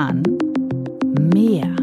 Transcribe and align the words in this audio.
Kahn 0.00 0.22
Mehr. 1.34 1.76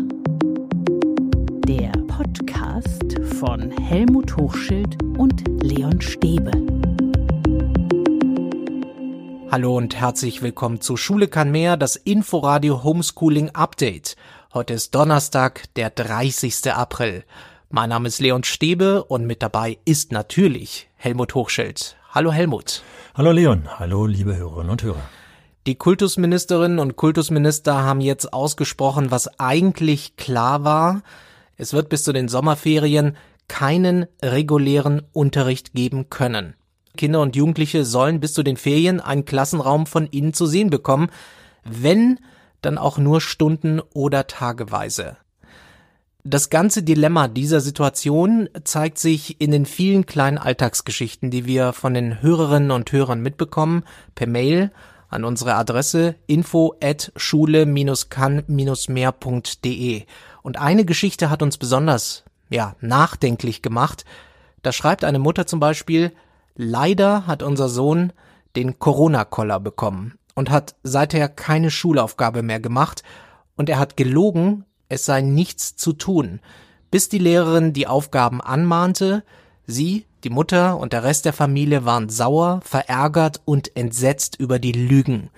Der 1.67 1.91
Podcast 2.07 3.15
von 3.37 3.69
Helmut 3.69 4.35
Hochschild 4.35 4.97
und 5.19 5.43
Leon 5.61 6.01
Stäbe. 6.01 6.49
Hallo 9.51 9.77
und 9.77 9.95
herzlich 9.95 10.41
willkommen 10.41 10.81
zu 10.81 10.97
Schule 10.97 11.27
kann 11.27 11.51
mehr, 11.51 11.77
das 11.77 11.95
Inforadio 11.95 12.83
Homeschooling 12.83 13.51
Update. 13.51 14.15
Heute 14.51 14.73
ist 14.73 14.95
Donnerstag, 14.95 15.71
der 15.75 15.91
30. 15.91 16.73
April. 16.73 17.23
Mein 17.69 17.89
Name 17.89 18.07
ist 18.07 18.19
Leon 18.19 18.43
Stäbe 18.43 19.03
und 19.03 19.27
mit 19.27 19.43
dabei 19.43 19.77
ist 19.85 20.11
natürlich 20.11 20.89
Helmut 20.95 21.35
Hochschild. 21.35 21.95
Hallo 22.15 22.31
Helmut. 22.31 22.81
Hallo 23.13 23.31
Leon, 23.31 23.69
hallo 23.77 24.07
liebe 24.07 24.35
Hörerinnen 24.35 24.71
und 24.71 24.81
Hörer. 24.81 25.07
Die 25.67 25.75
Kultusministerinnen 25.75 26.79
und 26.79 26.95
Kultusminister 26.95 27.83
haben 27.83 27.99
jetzt 27.99 28.31
ausgesprochen, 28.31 29.11
was 29.11 29.37
eigentlich 29.37 30.15
klar 30.15 30.63
war. 30.63 31.01
Es 31.57 31.73
wird 31.73 31.89
bis 31.89 32.05
zu 32.05 32.13
den 32.13 32.29
Sommerferien 32.29 33.17
keinen 33.49 34.05
regulären 34.23 35.01
Unterricht 35.11 35.73
geben 35.73 36.09
können. 36.09 36.55
Kinder 36.95 37.19
und 37.19 37.35
Jugendliche 37.35 37.83
sollen 37.83 38.21
bis 38.21 38.33
zu 38.33 38.43
den 38.43 38.55
Ferien 38.55 39.01
einen 39.01 39.25
Klassenraum 39.25 39.87
von 39.87 40.07
ihnen 40.09 40.33
zu 40.33 40.45
sehen 40.45 40.69
bekommen, 40.69 41.09
wenn 41.65 42.17
dann 42.61 42.77
auch 42.77 42.97
nur 42.97 43.19
Stunden 43.19 43.81
oder 43.93 44.25
tageweise. 44.25 45.17
Das 46.23 46.49
ganze 46.49 46.81
Dilemma 46.81 47.27
dieser 47.27 47.59
Situation 47.59 48.47
zeigt 48.63 48.99
sich 48.99 49.41
in 49.41 49.51
den 49.51 49.65
vielen 49.65 50.05
kleinen 50.05 50.37
Alltagsgeschichten, 50.37 51.29
die 51.29 51.45
wir 51.45 51.73
von 51.73 51.93
den 51.93 52.21
Hörerinnen 52.21 52.71
und 52.71 52.89
Hörern 52.93 53.21
mitbekommen, 53.21 53.83
per 54.15 54.27
Mail 54.27 54.71
an 55.09 55.23
unsere 55.23 55.55
Adresse 55.55 56.15
info 56.27 56.75
at 56.81 57.11
schule-kann-mehr.de. 57.15 60.03
Und 60.41 60.57
eine 60.57 60.85
Geschichte 60.85 61.29
hat 61.29 61.41
uns 61.41 61.57
besonders, 61.57 62.23
ja, 62.49 62.75
nachdenklich 62.81 63.61
gemacht. 63.61 64.05
Da 64.63 64.71
schreibt 64.71 65.03
eine 65.03 65.19
Mutter 65.19 65.45
zum 65.47 65.59
Beispiel, 65.59 66.13
leider 66.55 67.27
hat 67.27 67.43
unser 67.43 67.67
Sohn 67.69 68.13
den 68.55 68.79
Corona-Koller 68.79 69.59
bekommen 69.59 70.17
und 70.35 70.49
hat 70.49 70.75
seither 70.83 71.27
keine 71.29 71.71
Schulaufgabe 71.71 72.43
mehr 72.43 72.59
gemacht 72.59 73.03
und 73.55 73.69
er 73.69 73.79
hat 73.79 73.97
gelogen, 73.97 74.65
es 74.89 75.05
sei 75.05 75.21
nichts 75.21 75.75
zu 75.75 75.93
tun, 75.93 76.39
bis 76.91 77.09
die 77.09 77.17
Lehrerin 77.17 77.73
die 77.73 77.87
Aufgaben 77.87 78.41
anmahnte, 78.41 79.23
sie, 79.67 80.05
die 80.23 80.29
Mutter 80.29 80.77
und 80.77 80.93
der 80.93 81.03
Rest 81.03 81.25
der 81.25 81.33
Familie 81.33 81.85
waren 81.85 82.09
sauer, 82.09 82.61
verärgert 82.63 83.41
und 83.45 83.75
entsetzt 83.75 84.37
über 84.39 84.57
die 84.57 84.71
Lügen. 84.71 85.29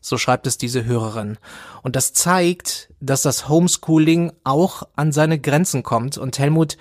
So 0.00 0.18
schreibt 0.18 0.46
es 0.46 0.58
diese 0.58 0.84
Hörerin. 0.84 1.38
Und 1.82 1.96
das 1.96 2.12
zeigt, 2.12 2.90
dass 3.00 3.22
das 3.22 3.48
Homeschooling 3.48 4.32
auch 4.44 4.84
an 4.96 5.12
seine 5.12 5.38
Grenzen 5.38 5.82
kommt. 5.82 6.18
Und 6.18 6.38
Helmut, 6.38 6.76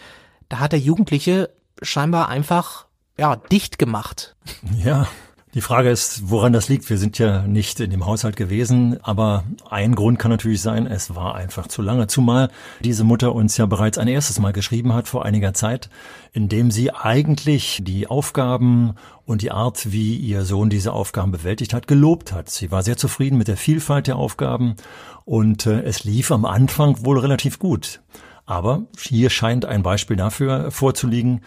da 0.49 0.59
hat 0.59 0.73
der 0.73 0.79
Jugendliche 0.79 1.49
scheinbar 1.81 2.27
einfach, 2.27 2.85
ja, 3.17 3.35
dicht 3.35 3.79
gemacht. 3.79 4.35
Ja, 4.77 5.07
die 5.53 5.61
Frage 5.61 5.89
ist, 5.89 6.29
woran 6.29 6.51
das 6.51 6.67
liegt. 6.67 6.89
Wir 6.89 6.97
sind 6.97 7.19
ja 7.19 7.43
nicht 7.43 7.79
in 7.79 7.91
dem 7.91 8.05
Haushalt 8.05 8.35
gewesen, 8.35 8.97
aber 9.03 9.43
ein 9.69 9.93
Grund 9.93 10.17
kann 10.17 10.31
natürlich 10.31 10.61
sein, 10.61 10.87
es 10.87 11.15
war 11.15 11.35
einfach 11.35 11.67
zu 11.67 11.83
lange. 11.83 12.07
Zumal 12.07 12.49
diese 12.81 13.03
Mutter 13.03 13.35
uns 13.35 13.57
ja 13.57 13.67
bereits 13.67 13.99
ein 13.99 14.07
erstes 14.07 14.39
Mal 14.39 14.51
geschrieben 14.51 14.93
hat 14.93 15.07
vor 15.07 15.25
einiger 15.25 15.53
Zeit, 15.53 15.89
in 16.31 16.49
dem 16.49 16.71
sie 16.71 16.91
eigentlich 16.91 17.81
die 17.83 18.07
Aufgaben 18.07 18.95
und 19.25 19.43
die 19.43 19.51
Art, 19.51 19.91
wie 19.91 20.17
ihr 20.17 20.43
Sohn 20.43 20.71
diese 20.71 20.91
Aufgaben 20.91 21.31
bewältigt 21.31 21.73
hat, 21.73 21.87
gelobt 21.87 22.33
hat. 22.33 22.49
Sie 22.49 22.71
war 22.71 22.81
sehr 22.81 22.97
zufrieden 22.97 23.37
mit 23.37 23.47
der 23.47 23.57
Vielfalt 23.57 24.07
der 24.07 24.15
Aufgaben 24.15 24.75
und 25.23 25.67
äh, 25.67 25.83
es 25.83 26.03
lief 26.03 26.31
am 26.31 26.45
Anfang 26.45 27.05
wohl 27.05 27.19
relativ 27.19 27.59
gut. 27.59 28.01
Aber 28.45 28.83
hier 28.99 29.29
scheint 29.29 29.65
ein 29.65 29.83
Beispiel 29.83 30.17
dafür 30.17 30.71
vorzuliegen, 30.71 31.41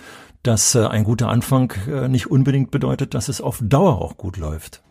dass 0.46 0.74
äh, 0.74 0.86
ein 0.86 1.04
guter 1.04 1.28
Anfang 1.28 1.72
äh, 1.88 2.08
nicht 2.08 2.30
unbedingt 2.30 2.70
bedeutet, 2.70 3.14
dass 3.14 3.28
es 3.28 3.40
auf 3.40 3.58
Dauer 3.62 4.00
auch 4.00 4.16
gut 4.16 4.36
läuft. 4.36 4.82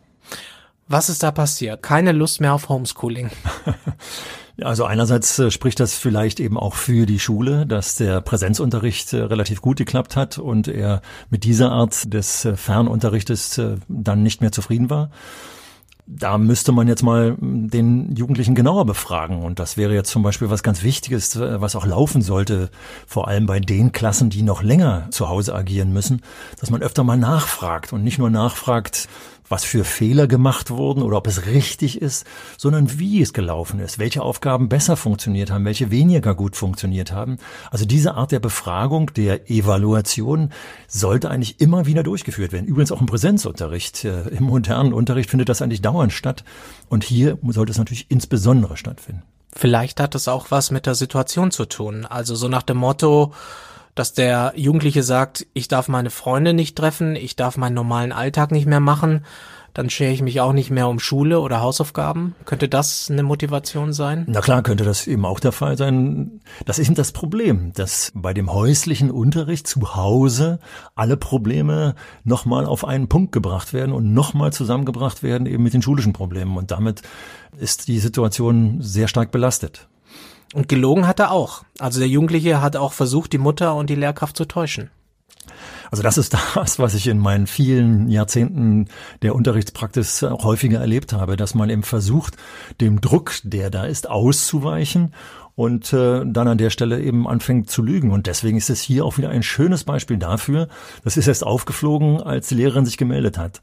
Was 0.88 1.09
ist 1.09 1.23
da 1.23 1.31
passiert? 1.31 1.81
Keine 1.81 2.11
Lust 2.11 2.41
mehr 2.41 2.53
auf 2.53 2.69
Homeschooling. 2.69 3.31
Also 4.61 4.85
einerseits 4.85 5.38
äh, 5.38 5.51
spricht 5.51 5.81
das 5.81 5.95
vielleicht 5.95 6.39
eben 6.39 6.57
auch 6.57 6.75
für 6.75 7.05
die 7.05 7.19
Schule, 7.19 7.66
dass 7.66 7.97
der 7.97 8.21
Präsenzunterricht 8.21 9.13
relativ 9.13 9.59
gut 9.59 9.75
geklappt 9.75 10.16
hat 10.16 10.38
und 10.38 10.69
er 10.69 11.01
mit 11.29 11.43
dieser 11.43 11.73
Art 11.73 12.13
des 12.13 12.47
Fernunterrichtes 12.55 13.59
dann 13.89 14.23
nicht 14.23 14.39
mehr 14.39 14.53
zufrieden 14.53 14.89
war 14.89 15.09
da 16.07 16.38
müsste 16.38 16.71
man 16.71 16.88
jetzt 16.88 17.01
mal 17.01 17.35
den 17.39 18.16
Jugendlichen 18.16 18.53
genauer 18.53 18.85
befragen. 18.85 19.41
Und 19.43 19.59
das 19.59 19.75
wäre 19.75 19.93
jetzt 19.93 20.11
zum 20.11 20.21
Beispiel 20.21 20.49
was 20.49 20.61
ganz 20.61 20.83
Wichtiges, 20.83 21.39
was 21.39 21.75
auch 21.75 21.85
laufen 21.85 22.21
sollte, 22.21 22.69
vor 23.07 23.27
allem 23.27 23.47
bei 23.47 23.59
den 23.59 23.91
Klassen, 23.91 24.29
die 24.29 24.43
noch 24.43 24.61
länger 24.61 25.07
zu 25.09 25.29
Hause 25.29 25.55
agieren 25.55 25.93
müssen, 25.93 26.21
dass 26.59 26.69
man 26.69 26.83
öfter 26.83 27.03
mal 27.03 27.17
nachfragt 27.17 27.91
und 27.91 28.03
nicht 28.03 28.19
nur 28.19 28.29
nachfragt, 28.29 29.07
was 29.50 29.63
für 29.63 29.83
Fehler 29.83 30.28
gemacht 30.28 30.72
wurden 30.72 31.01
oder 31.03 31.17
ob 31.17 31.28
es 31.28 31.45
richtig 31.45 32.01
ist, 32.01 32.25
sondern 32.57 33.00
wie 33.00 33.22
es 33.22 33.33
gelaufen 33.33 33.79
ist, 33.79 34.00
welche 34.00 34.22
Aufgaben 34.22 34.69
besser 34.69 34.97
funktioniert 34.97 35.51
haben, 35.51 35.66
welche 35.66 35.91
weniger 35.91 36.35
gut 36.35 36.56
funktioniert 36.56 37.11
haben. 37.11 37.38
Also 37.72 37.85
diese 37.85 38.16
Art 38.16 38.31
der 38.31 38.39
Befragung, 38.39 39.13
der 39.13 39.50
Evaluation 39.50 40.51
sollte 40.88 41.29
eigentlich 41.29 41.61
immer 41.61 41.85
wieder 41.85 42.03
durchgeführt 42.03 42.51
werden. 42.51 42.66
Übrigens 42.66 42.91
auch 42.91 43.01
im 43.01 43.07
Präsenzunterricht. 43.07 44.05
Äh, 44.05 44.29
Im 44.29 44.45
modernen 44.45 44.94
Unterricht 44.94 45.29
findet 45.29 45.50
das 45.50 45.61
eigentlich 45.61 45.81
dauernd 45.81 46.13
statt. 46.13 46.44
Und 46.89 47.03
hier 47.03 47.38
sollte 47.47 47.72
es 47.72 47.78
natürlich 47.78 48.07
insbesondere 48.09 48.78
stattfinden. 48.78 49.23
Vielleicht 49.53 50.00
hat 50.00 50.16
es 50.16 50.28
auch 50.28 50.51
was 50.51 50.72
mit 50.72 50.85
der 50.85 50.95
Situation 50.95 51.51
zu 51.51 51.66
tun. 51.66 52.05
Also 52.05 52.35
so 52.35 52.50
nach 52.50 52.63
dem 52.63 52.78
Motto, 52.78 53.34
dass 53.95 54.13
der 54.13 54.53
Jugendliche 54.56 55.03
sagt, 55.03 55.47
ich 55.53 55.67
darf 55.67 55.88
meine 55.88 56.09
Freunde 56.09 56.53
nicht 56.53 56.78
treffen, 56.78 57.16
ich 57.16 57.35
darf 57.35 57.57
meinen 57.57 57.73
normalen 57.73 58.11
Alltag 58.11 58.51
nicht 58.51 58.67
mehr 58.67 58.81
machen, 58.81 59.25
dann 59.75 59.89
schere 59.89 60.11
ich 60.11 60.22
mich 60.22 60.39
auch 60.39 60.53
nicht 60.53 60.72
mehr 60.72 60.88
um 60.88 61.00
Schule 61.00 61.41
oder 61.41 61.59
Hausaufgaben. 61.59 62.34
Könnte 62.45 62.69
das 62.69 63.09
eine 63.11 63.23
Motivation 63.23 63.91
sein? 63.91 64.23
Na 64.28 64.39
klar, 64.39 64.63
könnte 64.63 64.85
das 64.85 65.05
eben 65.05 65.25
auch 65.25 65.41
der 65.41 65.51
Fall 65.51 65.78
sein. 65.78 66.39
Das 66.66 66.79
ist 66.79 66.88
eben 66.88 66.95
das 66.95 67.11
Problem, 67.11 67.73
dass 67.73 68.11
bei 68.16 68.34
dem 68.34 68.51
häuslichen 68.53 69.11
Unterricht 69.11 69.67
zu 69.67 69.95
Hause 69.95 70.59
alle 70.95 71.17
Probleme 71.17 71.95
nochmal 72.23 72.66
auf 72.66 72.85
einen 72.85 73.09
Punkt 73.09 73.34
gebracht 73.34 73.73
werden 73.73 73.91
und 73.91 74.13
nochmal 74.13 74.53
zusammengebracht 74.53 75.23
werden 75.23 75.45
eben 75.45 75.63
mit 75.63 75.73
den 75.73 75.81
schulischen 75.81 76.13
Problemen. 76.13 76.55
Und 76.55 76.72
damit 76.72 77.01
ist 77.57 77.89
die 77.89 78.00
Situation 78.00 78.78
sehr 78.81 79.09
stark 79.09 79.31
belastet. 79.31 79.89
Und 80.53 80.69
gelogen 80.69 81.07
hat 81.07 81.19
er 81.19 81.31
auch. 81.31 81.63
Also 81.79 82.00
der 82.00 82.07
Jugendliche 82.07 82.61
hat 82.61 82.75
auch 82.75 82.94
versucht, 82.94 83.33
die 83.33 83.38
Mutter 83.38 83.75
und 83.75 83.89
die 83.89 83.95
Lehrkraft 83.95 84.38
zu 84.38 84.45
täuschen. 84.45 84.89
Also 85.91 86.03
das 86.03 86.17
ist 86.17 86.33
das, 86.56 86.79
was 86.79 86.94
ich 86.94 87.07
in 87.07 87.19
meinen 87.19 87.47
vielen 87.47 88.09
Jahrzehnten 88.09 88.88
der 89.22 89.35
Unterrichtspraxis 89.35 90.22
häufiger 90.22 90.79
erlebt 90.79 91.13
habe, 91.13 91.38
dass 91.38 91.55
man 91.55 91.69
eben 91.69 91.84
versucht, 91.84 92.38
dem 92.81 93.01
Druck, 93.01 93.34
der 93.44 93.69
da 93.69 93.85
ist, 93.85 94.09
auszuweichen 94.09 95.13
und 95.55 95.94
äh, 95.94 96.22
dann 96.25 96.47
an 96.47 96.57
der 96.57 96.69
Stelle 96.69 97.01
eben 97.01 97.28
anfängt 97.28 97.69
zu 97.69 97.81
lügen. 97.81 98.11
Und 98.11 98.28
deswegen 98.28 98.57
ist 98.57 98.69
es 98.69 98.81
hier 98.81 99.05
auch 99.05 99.17
wieder 99.17 99.29
ein 99.29 99.44
schönes 99.44 99.84
Beispiel 99.84 100.17
dafür. 100.17 100.67
Das 101.03 101.17
ist 101.17 101.28
erst 101.28 101.45
aufgeflogen, 101.45 102.22
als 102.22 102.47
die 102.47 102.55
Lehrerin 102.55 102.85
sich 102.85 102.97
gemeldet 102.97 103.38
hat. 103.38 103.61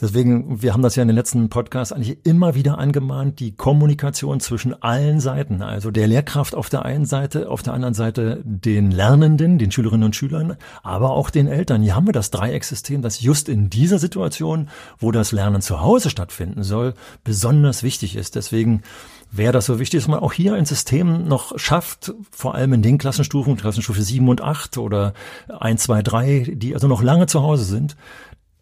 Deswegen, 0.00 0.62
wir 0.62 0.72
haben 0.72 0.82
das 0.82 0.96
ja 0.96 1.02
in 1.02 1.08
den 1.08 1.16
letzten 1.16 1.50
Podcasts 1.50 1.92
eigentlich 1.92 2.24
immer 2.24 2.54
wieder 2.54 2.78
angemahnt, 2.78 3.38
die 3.38 3.54
Kommunikation 3.54 4.40
zwischen 4.40 4.82
allen 4.82 5.20
Seiten, 5.20 5.60
also 5.60 5.90
der 5.90 6.06
Lehrkraft 6.06 6.54
auf 6.54 6.70
der 6.70 6.86
einen 6.86 7.04
Seite, 7.04 7.50
auf 7.50 7.62
der 7.62 7.74
anderen 7.74 7.92
Seite 7.92 8.40
den 8.44 8.90
Lernenden, 8.90 9.58
den 9.58 9.70
Schülerinnen 9.70 10.04
und 10.04 10.16
Schülern, 10.16 10.56
aber 10.82 11.10
auch 11.10 11.28
den 11.28 11.48
Eltern. 11.48 11.82
Hier 11.82 11.94
haben 11.94 12.06
wir 12.06 12.14
das 12.14 12.30
Dreiecksystem, 12.30 13.02
das 13.02 13.20
just 13.20 13.50
in 13.50 13.68
dieser 13.68 13.98
Situation, 13.98 14.70
wo 14.98 15.12
das 15.12 15.32
Lernen 15.32 15.60
zu 15.60 15.80
Hause 15.80 16.08
stattfinden 16.08 16.62
soll, 16.62 16.94
besonders 17.22 17.82
wichtig 17.82 18.16
ist. 18.16 18.36
Deswegen 18.36 18.82
wäre 19.30 19.52
das 19.52 19.66
so 19.66 19.78
wichtig, 19.78 20.00
dass 20.00 20.08
man 20.08 20.20
auch 20.20 20.32
hier 20.32 20.54
ein 20.54 20.64
System 20.64 21.28
noch 21.28 21.58
schafft, 21.58 22.14
vor 22.30 22.54
allem 22.54 22.72
in 22.72 22.82
den 22.82 22.98
Klassenstufen, 22.98 23.56
Klassenstufe 23.56 24.02
7 24.02 24.28
und 24.28 24.40
8 24.40 24.78
oder 24.78 25.12
1, 25.48 25.82
2, 25.82 26.02
3, 26.02 26.52
die 26.56 26.74
also 26.74 26.88
noch 26.88 27.02
lange 27.02 27.26
zu 27.26 27.42
Hause 27.42 27.64
sind, 27.64 27.96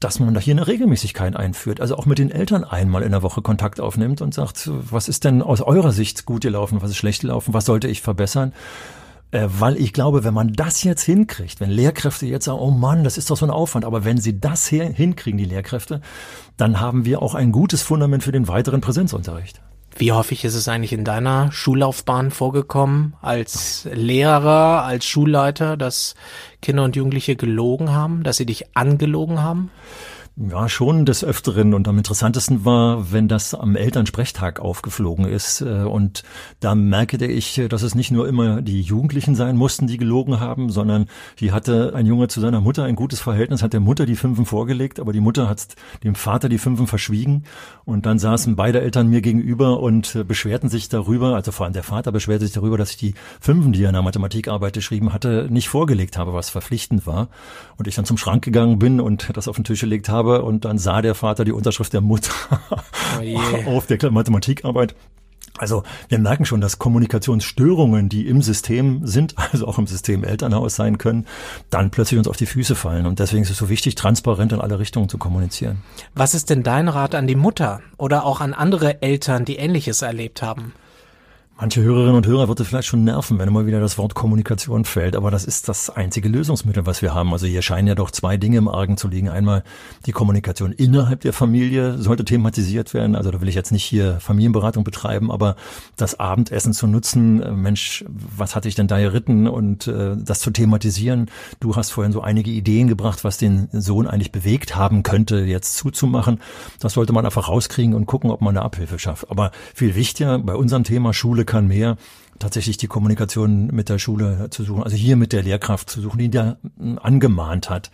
dass 0.00 0.20
man 0.20 0.32
da 0.34 0.40
hier 0.40 0.54
eine 0.54 0.66
Regelmäßigkeit 0.66 1.34
einführt, 1.34 1.80
also 1.80 1.96
auch 1.96 2.06
mit 2.06 2.18
den 2.18 2.30
Eltern 2.30 2.64
einmal 2.64 3.02
in 3.02 3.12
der 3.12 3.22
Woche 3.22 3.42
Kontakt 3.42 3.80
aufnimmt 3.80 4.20
und 4.20 4.34
sagt, 4.34 4.70
was 4.72 5.08
ist 5.08 5.24
denn 5.24 5.42
aus 5.42 5.60
eurer 5.60 5.92
Sicht 5.92 6.24
gut 6.24 6.42
gelaufen, 6.42 6.80
was 6.82 6.90
ist 6.90 6.96
schlecht 6.96 7.22
gelaufen, 7.22 7.54
was 7.54 7.64
sollte 7.64 7.88
ich 7.88 8.00
verbessern? 8.02 8.52
Äh, 9.30 9.48
weil 9.48 9.76
ich 9.76 9.92
glaube, 9.92 10.24
wenn 10.24 10.34
man 10.34 10.52
das 10.52 10.84
jetzt 10.84 11.02
hinkriegt, 11.02 11.60
wenn 11.60 11.70
Lehrkräfte 11.70 12.26
jetzt 12.26 12.46
sagen, 12.46 12.58
oh 12.58 12.70
Mann, 12.70 13.04
das 13.04 13.18
ist 13.18 13.30
doch 13.30 13.36
so 13.36 13.44
ein 13.44 13.50
Aufwand, 13.50 13.84
aber 13.84 14.04
wenn 14.04 14.18
sie 14.18 14.40
das 14.40 14.66
hinkriegen, 14.68 15.38
die 15.38 15.44
Lehrkräfte, 15.44 16.00
dann 16.56 16.80
haben 16.80 17.04
wir 17.04 17.20
auch 17.20 17.34
ein 17.34 17.52
gutes 17.52 17.82
Fundament 17.82 18.22
für 18.22 18.32
den 18.32 18.48
weiteren 18.48 18.80
Präsenzunterricht. 18.80 19.60
Wie 19.96 20.12
häufig 20.12 20.44
ist 20.44 20.54
es 20.54 20.68
eigentlich 20.68 20.92
in 20.92 21.04
deiner 21.04 21.50
Schullaufbahn 21.50 22.30
vorgekommen, 22.30 23.14
als 23.20 23.88
Lehrer, 23.92 24.84
als 24.84 25.06
Schulleiter, 25.06 25.76
dass 25.76 26.14
Kinder 26.62 26.84
und 26.84 26.94
Jugendliche 26.94 27.36
gelogen 27.36 27.92
haben, 27.92 28.22
dass 28.22 28.36
sie 28.36 28.46
dich 28.46 28.76
angelogen 28.76 29.42
haben? 29.42 29.70
Ja, 30.40 30.68
schon 30.68 31.04
des 31.04 31.24
Öfteren. 31.24 31.74
Und 31.74 31.88
am 31.88 31.98
interessantesten 31.98 32.64
war, 32.64 33.10
wenn 33.10 33.26
das 33.26 33.54
am 33.54 33.74
Elternsprechtag 33.74 34.60
aufgeflogen 34.60 35.24
ist. 35.24 35.62
Äh, 35.62 35.82
und 35.82 36.22
da 36.60 36.76
merkte 36.76 37.26
ich, 37.26 37.60
dass 37.68 37.82
es 37.82 37.96
nicht 37.96 38.12
nur 38.12 38.28
immer 38.28 38.62
die 38.62 38.80
Jugendlichen 38.80 39.34
sein 39.34 39.56
mussten, 39.56 39.88
die 39.88 39.96
gelogen 39.96 40.38
haben, 40.38 40.70
sondern 40.70 41.06
hier 41.34 41.52
hatte 41.52 41.92
ein 41.96 42.06
Junge 42.06 42.28
zu 42.28 42.40
seiner 42.40 42.60
Mutter 42.60 42.84
ein 42.84 42.94
gutes 42.94 43.18
Verhältnis, 43.18 43.64
hat 43.64 43.72
der 43.72 43.80
Mutter 43.80 44.06
die 44.06 44.14
Fünfen 44.14 44.46
vorgelegt, 44.46 45.00
aber 45.00 45.12
die 45.12 45.18
Mutter 45.18 45.48
hat 45.48 45.74
dem 46.04 46.14
Vater 46.14 46.48
die 46.48 46.58
Fünfen 46.58 46.86
verschwiegen. 46.86 47.42
Und 47.84 48.06
dann 48.06 48.20
saßen 48.20 48.54
beide 48.54 48.80
Eltern 48.80 49.08
mir 49.08 49.22
gegenüber 49.22 49.80
und 49.80 50.14
äh, 50.14 50.22
beschwerten 50.22 50.68
sich 50.68 50.88
darüber, 50.88 51.34
also 51.34 51.50
vor 51.50 51.66
allem 51.66 51.72
der 51.72 51.82
Vater 51.82 52.12
beschwerte 52.12 52.44
sich 52.44 52.54
darüber, 52.54 52.78
dass 52.78 52.92
ich 52.92 52.96
die 52.96 53.14
Fünfen, 53.40 53.72
die 53.72 53.82
er 53.82 53.88
in 53.88 53.94
der 53.94 54.02
Mathematikarbeit 54.02 54.74
geschrieben 54.74 55.12
hatte, 55.12 55.48
nicht 55.50 55.68
vorgelegt 55.68 56.16
habe, 56.16 56.32
was 56.32 56.48
verpflichtend 56.48 57.08
war. 57.08 57.28
Und 57.76 57.88
ich 57.88 57.96
dann 57.96 58.04
zum 58.04 58.18
Schrank 58.18 58.44
gegangen 58.44 58.78
bin 58.78 59.00
und 59.00 59.36
das 59.36 59.48
auf 59.48 59.56
den 59.56 59.64
Tisch 59.64 59.80
gelegt 59.80 60.08
habe 60.08 60.27
habe 60.28 60.44
und 60.44 60.64
dann 60.64 60.78
sah 60.78 61.02
der 61.02 61.14
Vater 61.14 61.44
die 61.44 61.52
Unterschrift 61.52 61.92
der 61.92 62.00
Mutter 62.00 62.32
oh 63.20 63.70
auf 63.76 63.86
der 63.86 64.10
Mathematikarbeit. 64.10 64.94
Also 65.56 65.82
wir 66.08 66.18
merken 66.18 66.44
schon, 66.44 66.60
dass 66.60 66.78
Kommunikationsstörungen, 66.78 68.08
die 68.08 68.28
im 68.28 68.42
System 68.42 69.06
sind, 69.06 69.34
also 69.52 69.66
auch 69.66 69.78
im 69.78 69.88
System 69.88 70.22
Elternhaus 70.22 70.76
sein 70.76 70.98
können, 70.98 71.26
dann 71.70 71.90
plötzlich 71.90 72.18
uns 72.18 72.28
auf 72.28 72.36
die 72.36 72.46
Füße 72.46 72.76
fallen. 72.76 73.06
Und 73.06 73.18
deswegen 73.18 73.42
ist 73.42 73.50
es 73.50 73.58
so 73.58 73.68
wichtig, 73.68 73.96
transparent 73.96 74.52
in 74.52 74.60
alle 74.60 74.78
Richtungen 74.78 75.08
zu 75.08 75.18
kommunizieren. 75.18 75.78
Was 76.14 76.34
ist 76.34 76.50
denn 76.50 76.62
dein 76.62 76.88
Rat 76.88 77.16
an 77.16 77.26
die 77.26 77.34
Mutter 77.34 77.80
oder 77.96 78.24
auch 78.24 78.40
an 78.40 78.54
andere 78.54 79.02
Eltern, 79.02 79.44
die 79.44 79.56
Ähnliches 79.56 80.02
erlebt 80.02 80.42
haben? 80.42 80.74
Manche 81.60 81.82
Hörerinnen 81.82 82.14
und 82.14 82.24
Hörer 82.24 82.46
wird 82.46 82.60
vielleicht 82.60 82.86
schon 82.86 83.02
nerven, 83.02 83.40
wenn 83.40 83.48
immer 83.48 83.66
wieder 83.66 83.80
das 83.80 83.98
Wort 83.98 84.14
Kommunikation 84.14 84.84
fällt, 84.84 85.16
aber 85.16 85.32
das 85.32 85.44
ist 85.44 85.68
das 85.68 85.90
einzige 85.90 86.28
Lösungsmittel, 86.28 86.86
was 86.86 87.02
wir 87.02 87.14
haben. 87.14 87.32
Also 87.32 87.46
hier 87.46 87.62
scheinen 87.62 87.88
ja 87.88 87.96
doch 87.96 88.12
zwei 88.12 88.36
Dinge 88.36 88.58
im 88.58 88.68
Argen 88.68 88.96
zu 88.96 89.08
liegen. 89.08 89.28
Einmal 89.28 89.64
die 90.06 90.12
Kommunikation 90.12 90.70
innerhalb 90.70 91.22
der 91.22 91.32
Familie 91.32 91.98
sollte 91.98 92.24
thematisiert 92.24 92.94
werden. 92.94 93.16
Also 93.16 93.32
da 93.32 93.40
will 93.40 93.48
ich 93.48 93.56
jetzt 93.56 93.72
nicht 93.72 93.82
hier 93.82 94.20
Familienberatung 94.20 94.84
betreiben, 94.84 95.32
aber 95.32 95.56
das 95.96 96.20
Abendessen 96.20 96.74
zu 96.74 96.86
nutzen, 96.86 97.42
äh, 97.42 97.50
Mensch, 97.50 98.04
was 98.08 98.54
hatte 98.54 98.68
ich 98.68 98.76
denn 98.76 98.86
da 98.86 99.00
geritten 99.00 99.48
und 99.48 99.88
äh, 99.88 100.14
das 100.16 100.38
zu 100.38 100.52
thematisieren. 100.52 101.28
Du 101.58 101.74
hast 101.74 101.90
vorhin 101.90 102.12
so 102.12 102.20
einige 102.20 102.52
Ideen 102.52 102.86
gebracht, 102.86 103.24
was 103.24 103.36
den 103.36 103.66
Sohn 103.72 104.06
eigentlich 104.06 104.30
bewegt 104.30 104.76
haben 104.76 105.02
könnte, 105.02 105.40
jetzt 105.40 105.76
zuzumachen. 105.76 106.38
Das 106.78 106.92
sollte 106.92 107.12
man 107.12 107.24
einfach 107.24 107.48
rauskriegen 107.48 107.94
und 107.94 108.06
gucken, 108.06 108.30
ob 108.30 108.42
man 108.42 108.56
eine 108.56 108.64
Abhilfe 108.64 109.00
schafft. 109.00 109.28
Aber 109.28 109.50
viel 109.74 109.96
wichtiger 109.96 110.38
bei 110.38 110.54
unserem 110.54 110.84
Thema 110.84 111.12
Schule 111.12 111.47
kann 111.48 111.66
mehr, 111.66 111.96
tatsächlich 112.38 112.76
die 112.76 112.86
Kommunikation 112.86 113.66
mit 113.68 113.88
der 113.88 113.98
Schule 113.98 114.48
zu 114.50 114.62
suchen, 114.62 114.84
also 114.84 114.96
hier 114.96 115.16
mit 115.16 115.32
der 115.32 115.42
Lehrkraft 115.42 115.90
zu 115.90 116.00
suchen, 116.00 116.18
die 116.18 116.30
da 116.30 116.58
angemahnt 117.02 117.68
hat. 117.68 117.90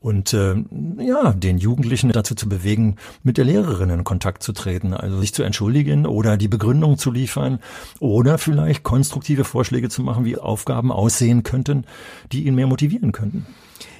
Und 0.00 0.34
äh, 0.34 0.54
ja, 0.98 1.32
den 1.32 1.58
Jugendlichen 1.58 2.12
dazu 2.12 2.34
zu 2.34 2.48
bewegen, 2.48 2.96
mit 3.22 3.38
der 3.38 3.44
Lehrerin 3.44 3.90
in 3.90 4.04
Kontakt 4.04 4.42
zu 4.42 4.52
treten, 4.52 4.94
also 4.94 5.18
sich 5.20 5.34
zu 5.34 5.42
entschuldigen 5.42 6.06
oder 6.06 6.36
die 6.36 6.48
Begründung 6.48 6.96
zu 6.96 7.10
liefern 7.10 7.58
oder 7.98 8.38
vielleicht 8.38 8.82
konstruktive 8.82 9.44
Vorschläge 9.44 9.88
zu 9.88 10.02
machen, 10.02 10.24
wie 10.24 10.36
Aufgaben 10.36 10.92
aussehen 10.92 11.42
könnten, 11.42 11.84
die 12.30 12.46
ihn 12.46 12.54
mehr 12.54 12.66
motivieren 12.66 13.12
könnten. 13.12 13.46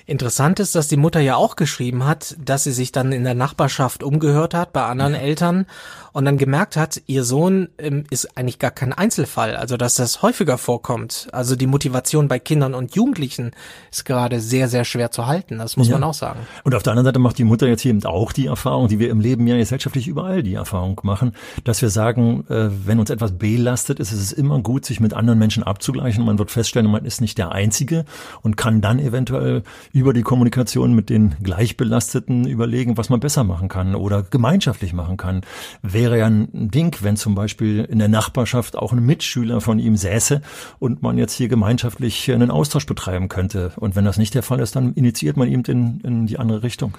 Interessant 0.08 0.60
ist, 0.60 0.76
dass 0.76 0.86
die 0.86 0.96
Mutter 0.96 1.18
ja 1.18 1.34
auch 1.34 1.56
geschrieben 1.56 2.06
hat, 2.06 2.36
dass 2.38 2.62
sie 2.62 2.70
sich 2.70 2.92
dann 2.92 3.10
in 3.10 3.24
der 3.24 3.34
Nachbarschaft 3.34 4.04
umgehört 4.04 4.54
hat 4.54 4.72
bei 4.72 4.84
anderen 4.84 5.14
ja. 5.14 5.18
Eltern 5.18 5.66
und 6.12 6.24
dann 6.24 6.38
gemerkt 6.38 6.76
hat, 6.76 7.02
ihr 7.06 7.24
Sohn 7.24 7.68
ähm, 7.76 8.04
ist 8.08 8.38
eigentlich 8.38 8.60
gar 8.60 8.70
kein 8.70 8.92
Einzelfall, 8.92 9.56
also 9.56 9.76
dass 9.76 9.96
das 9.96 10.22
häufiger 10.22 10.58
vorkommt. 10.58 11.26
Also 11.32 11.56
die 11.56 11.66
Motivation 11.66 12.28
bei 12.28 12.38
Kindern 12.38 12.72
und 12.74 12.94
Jugendlichen 12.94 13.50
ist 13.90 14.04
gerade 14.04 14.40
sehr, 14.40 14.68
sehr 14.68 14.84
schwer 14.84 15.10
zu 15.10 15.26
halten, 15.26 15.58
das 15.58 15.76
muss 15.76 15.88
ja. 15.88 15.94
man 15.94 16.04
auch 16.04 16.14
sagen. 16.14 16.38
Und 16.62 16.76
auf 16.76 16.84
der 16.84 16.92
anderen 16.92 17.06
Seite 17.06 17.18
macht 17.18 17.36
die 17.38 17.44
Mutter 17.44 17.66
jetzt 17.66 17.82
hier 17.82 17.90
eben 17.90 18.04
auch 18.04 18.32
die 18.32 18.46
Erfahrung, 18.46 18.86
die 18.86 19.00
wir 19.00 19.10
im 19.10 19.18
Leben 19.18 19.46
ja 19.48 19.56
gesellschaftlich 19.56 20.06
überall 20.06 20.44
die 20.44 20.54
Erfahrung 20.54 21.00
machen, 21.02 21.32
dass 21.64 21.82
wir 21.82 21.90
sagen, 21.90 22.46
äh, 22.48 22.68
wenn 22.86 23.00
uns 23.00 23.10
etwas 23.10 23.36
belastet 23.36 23.98
ist, 23.98 24.12
ist 24.12 24.22
es 24.22 24.32
immer 24.32 24.60
gut, 24.60 24.86
sich 24.86 25.00
mit 25.00 25.14
anderen 25.14 25.40
Menschen 25.40 25.64
abzugleichen. 25.64 26.24
Man 26.24 26.38
wird 26.38 26.52
feststellen, 26.52 26.90
man 26.90 27.04
ist 27.04 27.20
nicht 27.20 27.38
der 27.38 27.50
Einzige 27.50 28.04
und 28.40 28.56
kann 28.56 28.80
dann 28.80 29.00
eventuell 29.00 29.64
über 29.96 30.12
die 30.12 30.20
Kommunikation 30.20 30.94
mit 30.94 31.08
den 31.08 31.36
Gleichbelasteten 31.42 32.46
überlegen, 32.46 32.98
was 32.98 33.08
man 33.08 33.18
besser 33.18 33.44
machen 33.44 33.68
kann 33.68 33.94
oder 33.94 34.22
gemeinschaftlich 34.22 34.92
machen 34.92 35.16
kann. 35.16 35.40
Wäre 35.80 36.18
ja 36.18 36.26
ein 36.26 36.50
Ding, 36.52 36.94
wenn 37.00 37.16
zum 37.16 37.34
Beispiel 37.34 37.82
in 37.82 37.98
der 37.98 38.08
Nachbarschaft 38.08 38.76
auch 38.76 38.92
ein 38.92 39.06
Mitschüler 39.06 39.62
von 39.62 39.78
ihm 39.78 39.96
säße 39.96 40.42
und 40.78 41.00
man 41.00 41.16
jetzt 41.16 41.32
hier 41.32 41.48
gemeinschaftlich 41.48 42.30
einen 42.30 42.50
Austausch 42.50 42.84
betreiben 42.84 43.28
könnte. 43.30 43.72
Und 43.76 43.96
wenn 43.96 44.04
das 44.04 44.18
nicht 44.18 44.34
der 44.34 44.42
Fall 44.42 44.60
ist, 44.60 44.76
dann 44.76 44.92
initiiert 44.92 45.38
man 45.38 45.48
ihm 45.48 45.62
in, 45.66 46.00
in 46.00 46.26
die 46.26 46.38
andere 46.38 46.62
Richtung. 46.62 46.98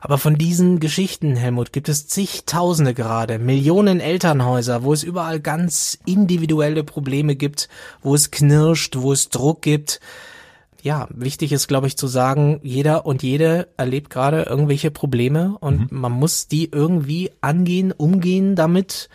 Aber 0.00 0.16
von 0.16 0.38
diesen 0.38 0.80
Geschichten, 0.80 1.36
Helmut, 1.36 1.74
gibt 1.74 1.90
es 1.90 2.08
zigtausende 2.08 2.94
gerade, 2.94 3.38
Millionen 3.38 4.00
Elternhäuser, 4.00 4.84
wo 4.84 4.94
es 4.94 5.02
überall 5.02 5.38
ganz 5.38 5.98
individuelle 6.06 6.82
Probleme 6.82 7.36
gibt, 7.36 7.68
wo 8.00 8.14
es 8.14 8.30
knirscht, 8.30 8.96
wo 8.96 9.12
es 9.12 9.28
Druck 9.28 9.60
gibt 9.60 10.00
ja, 10.82 11.08
wichtig 11.10 11.52
ist, 11.52 11.68
glaube 11.68 11.86
ich, 11.86 11.96
zu 11.96 12.06
sagen, 12.06 12.60
jeder 12.62 13.04
und 13.06 13.22
jede 13.22 13.68
erlebt 13.76 14.10
gerade 14.10 14.42
irgendwelche 14.42 14.90
Probleme 14.90 15.56
und 15.60 15.92
mhm. 15.92 16.00
man 16.00 16.12
muss 16.12 16.48
die 16.48 16.70
irgendwie 16.70 17.30
angehen, 17.40 17.92
umgehen 17.92 18.54
damit. 18.54 19.08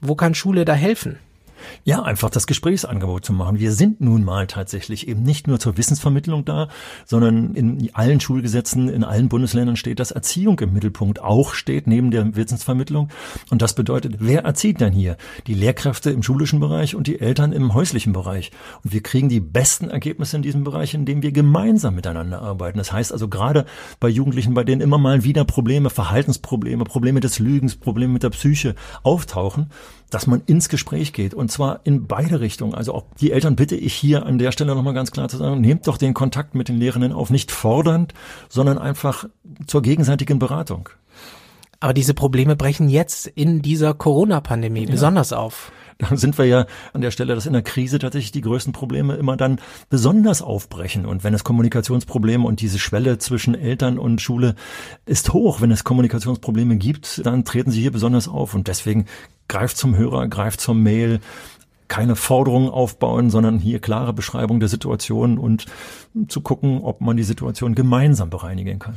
Wo 0.00 0.14
kann 0.14 0.34
Schule 0.34 0.64
da 0.64 0.74
helfen? 0.74 1.18
Ja, 1.84 2.02
einfach 2.02 2.30
das 2.30 2.46
Gesprächsangebot 2.46 3.24
zu 3.24 3.32
machen. 3.32 3.58
Wir 3.58 3.72
sind 3.72 4.00
nun 4.00 4.24
mal 4.24 4.46
tatsächlich 4.46 5.08
eben 5.08 5.22
nicht 5.22 5.46
nur 5.46 5.58
zur 5.58 5.76
Wissensvermittlung 5.76 6.44
da, 6.44 6.68
sondern 7.06 7.54
in 7.54 7.90
allen 7.94 8.20
Schulgesetzen, 8.20 8.88
in 8.88 9.04
allen 9.04 9.28
Bundesländern 9.28 9.76
steht, 9.76 10.00
dass 10.00 10.10
Erziehung 10.10 10.58
im 10.60 10.72
Mittelpunkt 10.72 11.20
auch 11.20 11.54
steht, 11.54 11.86
neben 11.86 12.10
der 12.10 12.36
Wissensvermittlung. 12.36 13.08
Und 13.50 13.62
das 13.62 13.74
bedeutet, 13.74 14.16
wer 14.18 14.44
erzieht 14.44 14.80
denn 14.80 14.92
hier? 14.92 15.16
Die 15.46 15.54
Lehrkräfte 15.54 16.10
im 16.10 16.22
schulischen 16.22 16.60
Bereich 16.60 16.94
und 16.94 17.06
die 17.06 17.20
Eltern 17.20 17.52
im 17.52 17.74
häuslichen 17.74 18.12
Bereich. 18.12 18.50
Und 18.84 18.92
wir 18.92 19.02
kriegen 19.02 19.28
die 19.28 19.40
besten 19.40 19.90
Ergebnisse 19.90 20.36
in 20.36 20.42
diesem 20.42 20.64
Bereich, 20.64 20.94
indem 20.94 21.22
wir 21.22 21.32
gemeinsam 21.32 21.94
miteinander 21.94 22.42
arbeiten. 22.42 22.78
Das 22.78 22.92
heißt 22.92 23.12
also 23.12 23.28
gerade 23.28 23.66
bei 23.98 24.08
Jugendlichen, 24.08 24.54
bei 24.54 24.64
denen 24.64 24.80
immer 24.80 24.98
mal 24.98 25.24
wieder 25.24 25.44
Probleme, 25.44 25.90
Verhaltensprobleme, 25.90 26.84
Probleme 26.84 27.20
des 27.20 27.38
Lügens, 27.38 27.76
Probleme 27.76 28.12
mit 28.12 28.22
der 28.22 28.30
Psyche 28.30 28.74
auftauchen, 29.02 29.70
dass 30.10 30.26
man 30.26 30.42
ins 30.46 30.68
Gespräch 30.68 31.12
geht 31.12 31.34
und 31.34 31.50
zwar 31.50 31.80
in 31.84 32.06
beide 32.06 32.40
Richtungen. 32.40 32.74
Also 32.74 32.94
auch 32.94 33.04
die 33.20 33.32
Eltern 33.32 33.56
bitte 33.56 33.76
ich 33.76 33.94
hier 33.94 34.26
an 34.26 34.38
der 34.38 34.52
Stelle 34.52 34.74
nochmal 34.74 34.94
ganz 34.94 35.10
klar 35.10 35.28
zu 35.28 35.36
sagen, 35.36 35.60
nehmt 35.60 35.86
doch 35.86 35.96
den 35.96 36.14
Kontakt 36.14 36.54
mit 36.54 36.68
den 36.68 36.78
Lehrenden 36.78 37.12
auf, 37.12 37.30
nicht 37.30 37.50
fordernd, 37.50 38.14
sondern 38.48 38.78
einfach 38.78 39.28
zur 39.66 39.82
gegenseitigen 39.82 40.38
Beratung. 40.38 40.88
Aber 41.80 41.94
diese 41.94 42.14
Probleme 42.14 42.56
brechen 42.56 42.88
jetzt 42.88 43.26
in 43.26 43.62
dieser 43.62 43.94
Corona-Pandemie 43.94 44.84
ja. 44.84 44.90
besonders 44.90 45.32
auf. 45.32 45.72
Da 46.00 46.16
sind 46.16 46.38
wir 46.38 46.46
ja 46.46 46.66
an 46.94 47.02
der 47.02 47.10
Stelle, 47.10 47.34
dass 47.34 47.44
in 47.44 47.52
der 47.52 47.62
Krise 47.62 47.98
tatsächlich 47.98 48.32
die 48.32 48.40
größten 48.40 48.72
Probleme 48.72 49.16
immer 49.16 49.36
dann 49.36 49.60
besonders 49.90 50.40
aufbrechen. 50.40 51.04
Und 51.04 51.24
wenn 51.24 51.34
es 51.34 51.44
Kommunikationsprobleme 51.44 52.46
und 52.46 52.60
diese 52.62 52.78
Schwelle 52.78 53.18
zwischen 53.18 53.54
Eltern 53.54 53.98
und 53.98 54.20
Schule 54.22 54.54
ist 55.04 55.32
hoch, 55.34 55.60
wenn 55.60 55.70
es 55.70 55.84
Kommunikationsprobleme 55.84 56.76
gibt, 56.76 57.24
dann 57.26 57.44
treten 57.44 57.70
sie 57.70 57.82
hier 57.82 57.92
besonders 57.92 58.28
auf. 58.28 58.54
Und 58.54 58.68
deswegen 58.68 59.06
greift 59.48 59.76
zum 59.76 59.94
Hörer, 59.96 60.26
greift 60.28 60.60
zur 60.62 60.74
Mail, 60.74 61.20
keine 61.88 62.16
Forderungen 62.16 62.70
aufbauen, 62.70 63.28
sondern 63.30 63.58
hier 63.58 63.80
klare 63.80 64.14
Beschreibung 64.14 64.60
der 64.60 64.68
Situation 64.68 65.38
und 65.38 65.66
zu 66.28 66.40
gucken, 66.40 66.80
ob 66.82 67.00
man 67.00 67.16
die 67.16 67.24
Situation 67.24 67.74
gemeinsam 67.74 68.30
bereinigen 68.30 68.78
kann. 68.78 68.94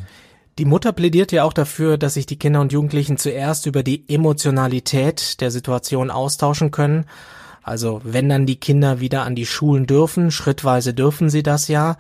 Die 0.60 0.66
Mutter 0.66 0.92
plädiert 0.92 1.32
ja 1.32 1.44
auch 1.44 1.54
dafür, 1.54 1.98
dass 1.98 2.14
sich 2.14 2.26
die 2.26 2.38
Kinder 2.38 2.62
und 2.62 2.72
Jugendlichen 2.72 3.18
zuerst 3.18 3.66
über 3.66 3.82
die 3.82 4.08
Emotionalität 4.08 5.42
der 5.42 5.50
Situation 5.50 6.12
austauschen 6.12 6.72
können. 6.72 7.06
Also 7.64 8.02
wenn 8.04 8.30
dann 8.30 8.46
die 8.46 8.60
Kinder 8.60 9.00
wieder 9.00 9.24
an 9.24 9.36
die 9.36 9.46
Schulen 9.46 9.88
dürfen, 9.88 10.30
schrittweise 10.32 10.94
dürfen 10.94 11.30
sie 11.30 11.44
das 11.44 11.68
ja. 11.70 11.98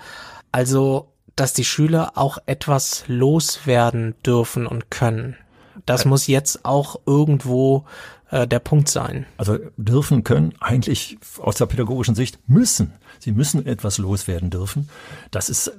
Also 0.51 1.13
dass 1.35 1.53
die 1.53 1.63
Schüler 1.63 2.11
auch 2.15 2.37
etwas 2.45 3.05
loswerden 3.07 4.13
dürfen 4.23 4.67
und 4.67 4.91
können. 4.91 5.35
Das 5.85 6.05
muss 6.05 6.27
jetzt 6.27 6.63
auch 6.63 6.99
irgendwo 7.07 7.85
äh, 8.29 8.47
der 8.47 8.59
Punkt 8.59 8.87
sein. 8.87 9.25
Also 9.37 9.57
dürfen, 9.77 10.23
können, 10.23 10.53
eigentlich 10.59 11.17
aus 11.39 11.55
der 11.55 11.65
pädagogischen 11.65 12.15
Sicht 12.15 12.39
müssen. 12.47 12.93
Sie 13.19 13.31
müssen 13.31 13.65
etwas 13.65 13.97
loswerden 13.97 14.49
dürfen. 14.49 14.89
Das 15.31 15.49
ist 15.49 15.71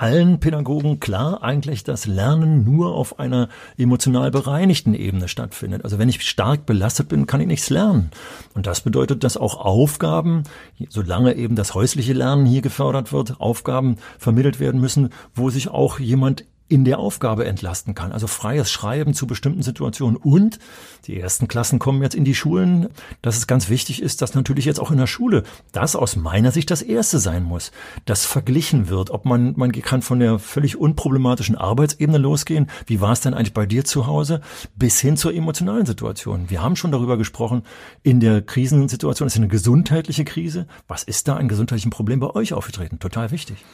allen 0.00 0.40
Pädagogen 0.40 0.98
klar 0.98 1.42
eigentlich, 1.42 1.84
dass 1.84 2.06
Lernen 2.06 2.64
nur 2.64 2.94
auf 2.94 3.18
einer 3.18 3.50
emotional 3.76 4.30
bereinigten 4.30 4.94
Ebene 4.94 5.28
stattfindet. 5.28 5.84
Also 5.84 5.98
wenn 5.98 6.08
ich 6.08 6.22
stark 6.22 6.64
belastet 6.64 7.08
bin, 7.08 7.26
kann 7.26 7.42
ich 7.42 7.46
nichts 7.46 7.68
lernen. 7.68 8.10
Und 8.54 8.66
das 8.66 8.80
bedeutet, 8.80 9.24
dass 9.24 9.36
auch 9.36 9.60
Aufgaben, 9.60 10.44
solange 10.88 11.34
eben 11.34 11.54
das 11.54 11.74
häusliche 11.74 12.14
Lernen 12.14 12.46
hier 12.46 12.62
gefördert 12.62 13.12
wird, 13.12 13.40
Aufgaben 13.42 13.96
vermittelt 14.18 14.58
werden 14.58 14.80
müssen, 14.80 15.10
wo 15.34 15.50
sich 15.50 15.68
auch 15.68 15.98
jemand 15.98 16.46
in 16.70 16.84
der 16.84 17.00
Aufgabe 17.00 17.46
entlasten 17.46 17.96
kann. 17.96 18.12
Also 18.12 18.28
freies 18.28 18.70
Schreiben 18.70 19.12
zu 19.12 19.26
bestimmten 19.26 19.62
Situationen. 19.62 20.16
Und 20.16 20.60
die 21.06 21.18
ersten 21.18 21.48
Klassen 21.48 21.80
kommen 21.80 22.00
jetzt 22.00 22.14
in 22.14 22.24
die 22.24 22.34
Schulen, 22.34 22.88
dass 23.22 23.36
es 23.36 23.48
ganz 23.48 23.68
wichtig 23.68 24.00
ist, 24.00 24.22
dass 24.22 24.36
natürlich 24.36 24.66
jetzt 24.66 24.78
auch 24.78 24.92
in 24.92 24.96
der 24.96 25.08
Schule 25.08 25.42
das 25.72 25.96
aus 25.96 26.14
meiner 26.14 26.52
Sicht 26.52 26.70
das 26.70 26.80
Erste 26.80 27.18
sein 27.18 27.42
muss, 27.42 27.72
das 28.04 28.24
verglichen 28.24 28.88
wird. 28.88 29.10
Ob 29.10 29.24
man, 29.24 29.54
man 29.56 29.72
kann 29.72 30.00
von 30.00 30.20
der 30.20 30.38
völlig 30.38 30.76
unproblematischen 30.76 31.56
Arbeitsebene 31.56 32.18
losgehen. 32.18 32.70
Wie 32.86 33.00
war 33.00 33.12
es 33.12 33.20
denn 33.20 33.34
eigentlich 33.34 33.52
bei 33.52 33.66
dir 33.66 33.84
zu 33.84 34.06
Hause? 34.06 34.40
Bis 34.76 35.00
hin 35.00 35.16
zur 35.16 35.34
emotionalen 35.34 35.86
Situation. 35.86 36.50
Wir 36.50 36.62
haben 36.62 36.76
schon 36.76 36.92
darüber 36.92 37.18
gesprochen, 37.18 37.64
in 38.04 38.20
der 38.20 38.42
Krisensituation 38.42 39.26
ist 39.26 39.36
eine 39.36 39.48
gesundheitliche 39.48 40.24
Krise. 40.24 40.68
Was 40.86 41.02
ist 41.02 41.26
da 41.26 41.36
ein 41.36 41.48
gesundheitliches 41.48 41.90
Problem 41.90 42.20
bei 42.20 42.30
euch 42.30 42.52
aufgetreten? 42.52 43.00
Total 43.00 43.32
wichtig. 43.32 43.64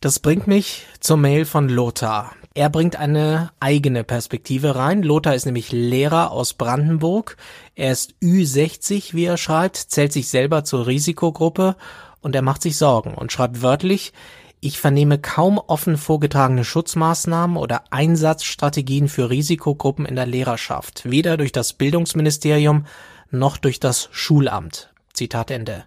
Das 0.00 0.20
bringt 0.20 0.46
mich 0.46 0.86
zur 1.00 1.16
Mail 1.16 1.44
von 1.44 1.68
Lothar. 1.68 2.32
Er 2.54 2.70
bringt 2.70 2.94
eine 2.94 3.50
eigene 3.58 4.04
Perspektive 4.04 4.76
rein. 4.76 5.02
Lothar 5.02 5.34
ist 5.34 5.44
nämlich 5.44 5.72
Lehrer 5.72 6.30
aus 6.30 6.54
Brandenburg. 6.54 7.36
Er 7.74 7.90
ist 7.90 8.14
Ü60, 8.22 9.14
wie 9.14 9.24
er 9.24 9.36
schreibt, 9.36 9.76
zählt 9.76 10.12
sich 10.12 10.28
selber 10.28 10.62
zur 10.62 10.86
Risikogruppe 10.86 11.74
und 12.20 12.36
er 12.36 12.42
macht 12.42 12.62
sich 12.62 12.76
Sorgen 12.76 13.14
und 13.14 13.32
schreibt 13.32 13.60
wörtlich, 13.60 14.12
ich 14.60 14.78
vernehme 14.78 15.18
kaum 15.18 15.58
offen 15.58 15.96
vorgetragene 15.96 16.64
Schutzmaßnahmen 16.64 17.56
oder 17.56 17.82
Einsatzstrategien 17.90 19.08
für 19.08 19.30
Risikogruppen 19.30 20.06
in 20.06 20.14
der 20.14 20.26
Lehrerschaft, 20.26 21.10
weder 21.10 21.36
durch 21.36 21.50
das 21.50 21.72
Bildungsministerium 21.72 22.86
noch 23.32 23.56
durch 23.56 23.80
das 23.80 24.08
Schulamt. 24.12 24.90
Zitat 25.12 25.50
Ende. 25.50 25.86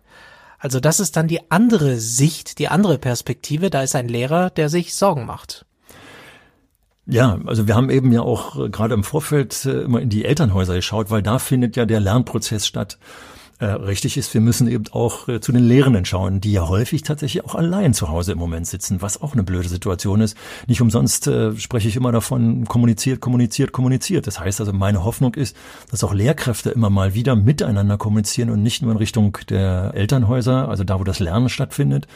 Also 0.62 0.80
das 0.80 1.00
ist 1.00 1.18
dann 1.18 1.28
die 1.28 1.50
andere 1.50 1.98
Sicht, 1.98 2.60
die 2.60 2.68
andere 2.68 3.00
Perspektive. 3.00 3.72
Da 3.72 3.82
ist 3.82 3.96
ein 3.96 4.08
Lehrer, 4.08 4.52
der 4.52 4.70
sich 4.70 4.94
Sorgen 4.94 5.26
macht. 5.26 5.66
Ja, 7.08 7.40
also 7.48 7.68
wir 7.68 7.76
haben 7.76 7.90
eben 7.90 8.12
ja 8.12 8.22
auch 8.22 8.70
gerade 8.72 8.94
im 8.94 9.04
Vorfeld 9.04 9.66
äh, 9.66 9.82
immer 9.82 10.00
in 10.02 10.10
die 10.10 10.24
Elternhäuser 10.24 10.76
geschaut, 10.76 11.10
weil 11.10 11.24
da 11.24 11.40
findet 11.40 11.76
ja 11.76 11.86
der 11.86 12.00
Lernprozess 12.00 12.68
statt 12.68 13.00
äh, 13.62 13.66
richtig 13.66 14.18
ist, 14.18 14.34
wir 14.34 14.42
müssen 14.42 14.68
eben 14.68 14.86
auch 14.92 15.28
äh, 15.28 15.40
zu 15.40 15.52
den 15.52 15.64
Lehrenden 15.64 16.04
schauen, 16.04 16.42
die 16.42 16.52
ja 16.52 16.68
häufig 16.68 17.04
tatsächlich 17.04 17.46
auch 17.46 17.54
allein 17.54 17.94
zu 17.94 18.10
Hause 18.10 18.32
im 18.32 18.40
Moment 18.40 18.66
sitzen, 18.66 19.04
was 19.04 19.22
auch 19.22 19.34
eine 19.34 19.44
blöde 19.44 19.70
Situation 19.70 20.20
ist. 20.22 20.36
Nicht 20.66 20.82
umsonst 20.82 21.28
äh, 21.28 21.56
spreche 21.58 21.88
ich 21.88 21.96
immer 21.96 22.12
davon, 22.12 22.66
kommuniziert, 22.66 23.22
kommuniziert, 23.22 23.72
kommuniziert. 23.72 24.26
Das 24.26 24.40
heißt 24.40 24.60
also, 24.62 24.74
meine 24.74 25.04
Hoffnung 25.04 25.36
ist, 25.36 25.56
dass 25.92 26.04
auch 26.04 26.12
Lehrkräfte 26.12 26.72
immer 26.72 26.90
mal 26.90 27.14
wieder 27.14 27.36
miteinander 27.36 28.00
kommunizieren 28.00 28.50
und 28.50 28.64
nicht 28.64 28.82
nur 28.82 28.94
in 28.94 28.98
Richtung 28.98 29.38
der 29.48 29.92
Elternhäuser, 29.94 30.68
also 30.68 30.84
da, 30.84 31.00
wo 31.00 31.04
das 31.04 31.20
Lernen 31.20 31.50
stattfindet, 31.50 32.08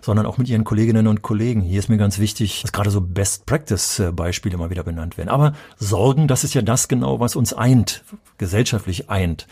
sondern 0.00 0.24
auch 0.24 0.38
mit 0.38 0.48
ihren 0.48 0.64
Kolleginnen 0.64 1.06
und 1.06 1.20
Kollegen. 1.20 1.60
Hier 1.60 1.80
ist 1.80 1.90
mir 1.90 1.98
ganz 1.98 2.18
wichtig, 2.18 2.62
dass 2.62 2.72
gerade 2.72 2.90
so 2.90 3.02
Best-Practice-Beispiele 3.02 4.56
mal 4.56 4.70
wieder 4.70 4.84
benannt 4.84 5.18
werden. 5.18 5.28
Aber 5.28 5.52
Sorgen, 5.76 6.28
das 6.28 6.44
ist 6.44 6.54
ja 6.54 6.62
das 6.62 6.88
genau, 6.88 7.20
was 7.20 7.36
uns 7.36 7.52
eint, 7.52 8.04
gesellschaftlich 8.38 9.10
eint. 9.10 9.46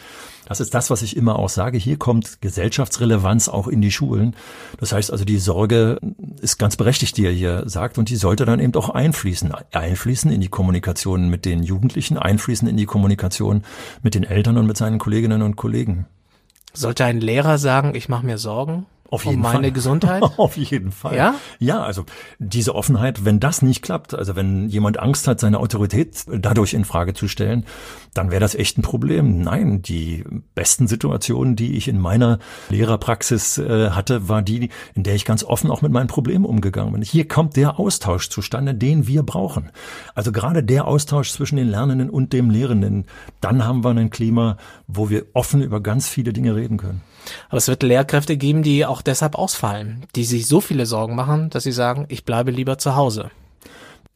Das 0.52 0.61
ist 0.61 0.75
das, 0.75 0.90
was 0.90 1.00
ich 1.00 1.16
immer 1.16 1.38
auch 1.38 1.49
sage. 1.49 1.78
Hier 1.78 1.97
kommt 1.97 2.42
Gesellschaftsrelevanz 2.42 3.49
auch 3.49 3.68
in 3.68 3.80
die 3.80 3.90
Schulen. 3.90 4.37
Das 4.78 4.92
heißt 4.92 5.11
also, 5.11 5.25
die 5.25 5.38
Sorge 5.38 5.99
ist 6.42 6.59
ganz 6.59 6.76
berechtigt, 6.76 7.16
die 7.16 7.25
er 7.25 7.32
hier 7.32 7.62
sagt, 7.64 7.97
und 7.97 8.11
die 8.11 8.16
sollte 8.16 8.44
dann 8.44 8.61
eben 8.61 8.75
auch 8.75 8.90
einfließen. 8.90 9.50
Einfließen 9.73 10.30
in 10.30 10.42
die 10.42 10.50
Kommunikation 10.50 11.30
mit 11.30 11.47
den 11.47 11.62
Jugendlichen, 11.62 12.18
einfließen 12.18 12.68
in 12.68 12.76
die 12.76 12.85
Kommunikation 12.85 13.62
mit 14.02 14.14
den 14.14 14.25
Eltern 14.25 14.59
und 14.59 14.66
mit 14.66 14.76
seinen 14.76 14.99
Kolleginnen 14.99 15.40
und 15.40 15.56
Kollegen. 15.56 16.04
Sollte 16.75 17.06
ein 17.06 17.23
Lehrer 17.23 17.56
sagen, 17.56 17.94
ich 17.94 18.11
mache 18.11 18.26
mir 18.26 18.37
Sorgen? 18.37 18.85
Auf 19.12 19.26
jeden 19.26 19.37
um 19.37 19.42
meine 19.42 19.64
Fall. 19.64 19.73
Gesundheit? 19.73 20.23
Auf 20.38 20.57
jeden 20.57 20.90
Fall. 20.90 21.14
Ja? 21.14 21.35
Ja, 21.59 21.83
also 21.83 22.07
diese 22.38 22.75
Offenheit, 22.75 23.26
wenn 23.26 23.40
das 23.40 23.61
nicht 23.61 23.83
klappt, 23.83 24.14
also 24.14 24.37
wenn 24.37 24.71
jemand 24.71 24.99
Angst 24.99 25.28
hat, 25.28 25.38
seine 25.38 25.61
Autorität 25.61 26.25
dadurch 26.26 26.73
in 26.73 26.87
Frage 26.87 27.12
zu 27.12 27.28
stellen, 27.28 27.66
dann 28.14 28.31
wäre 28.31 28.40
das 28.40 28.54
echt 28.54 28.78
ein 28.78 28.83
Problem. 28.83 29.42
Nein, 29.42 29.83
die 29.83 30.25
besten 30.54 30.87
Situationen, 30.87 31.57
die 31.57 31.76
ich 31.76 31.88
in 31.88 32.00
meiner 32.00 32.38
Lehrerpraxis 32.71 33.59
äh, 33.59 33.90
hatte, 33.90 34.31
war 34.31 34.40
die, 34.40 34.71
in 34.95 35.02
der 35.02 35.14
ich 35.14 35.26
ganz 35.26 35.45
offen 35.45 35.71
auch 35.71 35.83
mit 35.83 35.92
meinen 35.92 36.07
Problemen 36.07 36.47
umgegangen 36.47 36.95
bin. 36.95 37.02
Hier 37.02 37.28
kommt 37.28 37.57
der 37.57 37.78
Austausch 37.78 38.31
zustande, 38.31 38.75
den 38.75 39.07
wir 39.07 39.23
brauchen. 39.25 39.73
Also 40.14 40.33
gerade 40.33 40.62
der 40.62 40.87
Austausch 40.87 41.33
zwischen 41.33 41.57
den 41.57 41.69
Lernenden 41.69 42.09
und 42.09 42.33
dem 42.33 42.49
Lehrenden, 42.49 43.04
dann 43.42 43.66
haben 43.66 43.85
wir 43.85 43.90
ein 43.90 44.09
Klima, 44.09 44.57
wo 44.87 45.11
wir 45.11 45.26
offen 45.35 45.61
über 45.61 45.83
ganz 45.83 46.09
viele 46.09 46.33
Dinge 46.33 46.57
reden 46.57 46.78
können. 46.78 47.02
Aber 47.49 47.59
es 47.59 47.69
wird 47.69 47.83
Lehrkräfte 47.83 48.37
geben, 48.37 48.62
die 48.62 48.87
auch 48.87 49.01
deshalb 49.02 49.35
ausfallen, 49.37 50.04
die 50.14 50.25
sich 50.25 50.47
so 50.47 50.61
viele 50.61 50.87
Sorgen 50.87 51.14
machen, 51.14 51.50
dass 51.50 51.64
sie 51.64 51.73
sagen, 51.73 52.06
ich 52.09 52.25
bleibe 52.25 52.50
lieber 52.50 52.78
zu 52.78 52.97
Hause. 52.97 53.30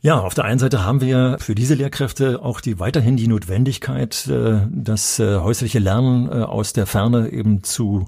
Ja, 0.02 0.20
auf 0.20 0.34
der 0.34 0.44
einen 0.44 0.58
Seite 0.58 0.84
haben 0.84 1.00
wir 1.00 1.38
für 1.40 1.54
diese 1.54 1.74
Lehrkräfte 1.74 2.40
auch 2.42 2.60
die 2.60 2.78
weiterhin 2.78 3.16
die 3.16 3.28
Notwendigkeit, 3.28 4.28
äh, 4.28 4.60
das 4.70 5.18
äh, 5.18 5.38
häusliche 5.38 5.78
Lernen 5.78 6.28
äh, 6.28 6.44
aus 6.44 6.72
der 6.72 6.86
Ferne 6.86 7.30
eben 7.30 7.64
zu 7.64 8.06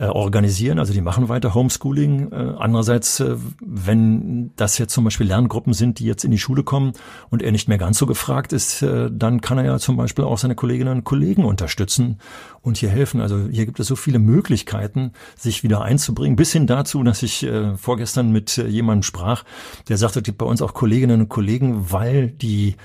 äh, 0.00 0.06
organisieren. 0.06 0.78
Also 0.78 0.94
die 0.94 1.02
machen 1.02 1.28
weiter 1.28 1.54
Homeschooling. 1.54 2.32
Äh, 2.32 2.54
andererseits, 2.58 3.20
äh, 3.20 3.36
wenn 3.60 4.50
das 4.56 4.78
jetzt 4.78 4.94
zum 4.94 5.04
Beispiel 5.04 5.26
Lerngruppen 5.26 5.74
sind, 5.74 5.98
die 5.98 6.06
jetzt 6.06 6.24
in 6.24 6.30
die 6.30 6.38
Schule 6.38 6.62
kommen 6.62 6.94
und 7.28 7.42
er 7.42 7.52
nicht 7.52 7.68
mehr 7.68 7.76
ganz 7.76 7.98
so 7.98 8.06
gefragt 8.06 8.54
ist, 8.54 8.80
äh, 8.80 9.10
dann 9.12 9.42
kann 9.42 9.58
er 9.58 9.64
ja 9.64 9.78
zum 9.78 9.98
Beispiel 9.98 10.24
auch 10.24 10.38
seine 10.38 10.54
Kolleginnen 10.54 10.98
und 10.98 11.04
Kollegen 11.04 11.44
unterstützen 11.44 12.18
und 12.62 12.78
hier 12.78 12.88
helfen. 12.88 13.20
Also 13.20 13.48
hier 13.50 13.66
gibt 13.66 13.78
es 13.78 13.88
so 13.88 13.94
viele 13.94 14.18
Möglichkeiten, 14.18 15.12
sich 15.36 15.62
wieder 15.62 15.82
einzubringen, 15.82 16.34
bis 16.34 16.50
hin 16.52 16.66
dazu, 16.66 17.02
dass 17.02 17.22
ich 17.22 17.42
äh, 17.42 17.76
vorgestern 17.76 18.32
mit 18.32 18.56
äh, 18.56 18.66
jemandem 18.68 19.02
sprach, 19.02 19.44
der 19.90 19.98
sagte, 19.98 20.20
es 20.20 20.24
gibt 20.24 20.38
bei 20.38 20.46
uns 20.46 20.62
auch 20.62 20.72
Kolleginnen 20.72 21.20
und 21.20 21.28
Kollegen, 21.28 21.92
weil 21.92 22.28
die 22.28 22.76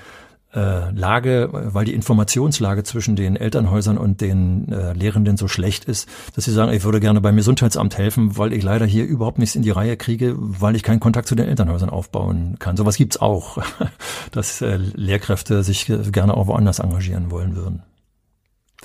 Lage, 0.52 1.48
weil 1.52 1.84
die 1.84 1.94
Informationslage 1.94 2.82
zwischen 2.82 3.14
den 3.14 3.36
Elternhäusern 3.36 3.98
und 3.98 4.20
den 4.20 4.72
äh, 4.72 4.92
Lehrenden 4.94 5.36
so 5.36 5.48
schlecht 5.48 5.84
ist, 5.84 6.08
dass 6.34 6.44
sie 6.44 6.52
sagen, 6.52 6.72
ich 6.72 6.84
würde 6.84 7.00
gerne 7.00 7.20
beim 7.20 7.36
Gesundheitsamt 7.36 7.98
helfen, 7.98 8.38
weil 8.38 8.52
ich 8.52 8.62
leider 8.62 8.86
hier 8.86 9.04
überhaupt 9.04 9.38
nichts 9.38 9.54
in 9.54 9.62
die 9.62 9.70
Reihe 9.70 9.96
kriege, 9.96 10.34
weil 10.38 10.76
ich 10.76 10.82
keinen 10.82 11.00
Kontakt 11.00 11.28
zu 11.28 11.34
den 11.34 11.48
Elternhäusern 11.48 11.90
aufbauen 11.90 12.56
kann. 12.58 12.76
Sowas 12.76 12.96
gibt's 12.96 13.18
auch, 13.18 13.58
dass 14.30 14.62
äh, 14.62 14.76
Lehrkräfte 14.76 15.62
sich 15.62 15.92
gerne 16.12 16.34
auch 16.34 16.46
woanders 16.46 16.78
engagieren 16.78 17.30
wollen 17.30 17.54
würden. 17.54 17.82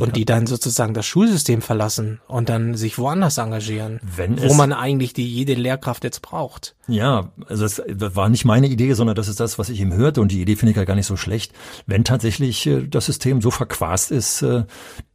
Und 0.02 0.16
die 0.16 0.26
dann 0.26 0.48
sozusagen 0.48 0.94
das 0.94 1.06
Schulsystem 1.06 1.62
verlassen 1.62 2.20
und 2.28 2.50
dann 2.50 2.76
sich 2.76 2.98
woanders 2.98 3.38
engagieren, 3.38 4.00
Wenn 4.04 4.42
wo 4.42 4.54
man 4.54 4.74
eigentlich 4.74 5.14
die 5.14 5.28
jede 5.28 5.54
Lehrkraft 5.54 6.04
jetzt 6.04 6.22
braucht. 6.22 6.76
Ja, 6.88 7.32
also 7.48 7.64
das, 7.64 7.82
das 7.88 8.16
war 8.16 8.30
nicht 8.30 8.46
meine 8.46 8.68
Idee, 8.68 8.94
sondern 8.94 9.16
das 9.16 9.28
ist 9.28 9.40
das, 9.40 9.60
was 9.60 9.70
ich 9.70 9.80
ihm 9.80 9.94
hörte 9.94 10.22
und 10.22 10.32
die 10.32 10.42
Idee 10.42 10.56
finde 10.56 10.72
ich 10.72 10.78
ja 10.78 10.86
gar 10.86 10.96
nicht 10.96 11.06
so 11.06 11.18
schlecht. 11.18 11.54
Wenn 11.86 12.04
tatsächlich 12.04 12.66
äh, 12.68 12.88
das 12.88 13.06
System 13.06 13.42
so 13.42 13.52
verquast 13.52 14.12
ist, 14.12 14.42
äh, 14.42 14.64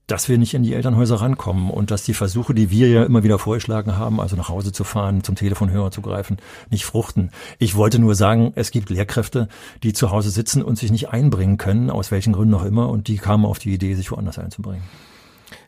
dass 0.06 0.28
wir 0.28 0.38
nicht 0.38 0.54
in 0.54 0.62
die 0.62 0.74
Elternhäuser 0.74 1.16
rankommen 1.16 1.70
und 1.70 1.90
dass 1.90 2.04
die 2.04 2.14
Versuche, 2.14 2.54
die 2.54 2.70
wir 2.70 2.88
ja 2.88 3.04
immer 3.04 3.24
wieder 3.24 3.38
vorgeschlagen 3.38 3.96
haben, 3.96 4.20
also 4.20 4.36
nach 4.36 4.48
Hause 4.48 4.72
zu 4.72 4.84
fahren, 4.84 5.24
zum 5.24 5.34
Telefonhörer 5.34 5.90
zu 5.90 6.00
greifen, 6.00 6.36
nicht 6.70 6.84
fruchten. 6.84 7.30
Ich 7.58 7.74
wollte 7.74 7.98
nur 7.98 8.14
sagen, 8.14 8.52
es 8.54 8.70
gibt 8.70 8.90
Lehrkräfte, 8.90 9.48
die 9.82 9.92
zu 9.92 10.10
Hause 10.10 10.30
sitzen 10.30 10.62
und 10.62 10.78
sich 10.78 10.92
nicht 10.92 11.10
einbringen 11.10 11.56
können, 11.56 11.90
aus 11.90 12.10
welchen 12.10 12.32
Gründen 12.32 12.54
auch 12.54 12.64
immer, 12.64 12.88
und 12.88 13.08
die 13.08 13.18
kamen 13.18 13.44
auf 13.44 13.58
die 13.58 13.74
Idee, 13.74 13.94
sich 13.94 14.12
woanders 14.12 14.38
einzubringen. 14.38 14.84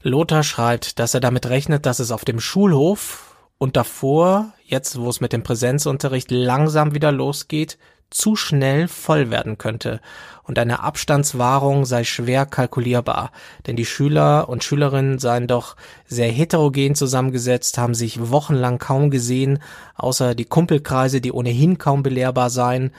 Lothar 0.03 0.45
schreibt, 0.45 0.99
dass 0.99 1.15
er 1.15 1.21
damit 1.21 1.47
rechnet, 1.47 1.87
dass 1.87 1.99
es 1.99 2.13
auf 2.13 2.25
dem 2.25 2.39
Schulhof 2.39 3.37
und 3.59 3.77
davor, 3.77 4.53
jetzt 4.65 4.99
wo 5.01 5.09
es 5.09 5.21
mit 5.21 5.33
dem 5.33 5.43
Präsenzunterricht 5.43 6.31
langsam 6.31 6.95
wieder 6.95 7.11
losgeht, 7.11 7.77
zu 8.11 8.37
schnell 8.37 8.89
voll 8.89 9.31
werden 9.31 9.59
könnte 9.59 10.01
und 10.49 10.59
eine 10.59 10.83
Abstandswahrung 10.83 11.85
sei 11.85 12.05
schwer 12.05 12.47
kalkulierbar, 12.47 13.31
denn 13.67 13.77
die 13.77 13.85
Schüler 13.85 14.49
und 14.49 14.65
Schülerinnen 14.65 15.19
seien 15.19 15.47
doch 15.47 15.77
sehr 16.07 16.31
heterogen 16.31 16.95
zusammengesetzt, 16.95 17.77
haben 17.77 17.95
sich 17.95 18.31
wochenlang 18.31 18.79
kaum 18.79 19.11
gesehen, 19.11 19.59
außer 19.95 20.35
die 20.35 20.47
Kumpelkreise, 20.47 21.21
die 21.21 21.33
ohnehin 21.33 21.77
kaum 21.77 22.03
belehrbar 22.03 22.49
seien. 22.49 22.93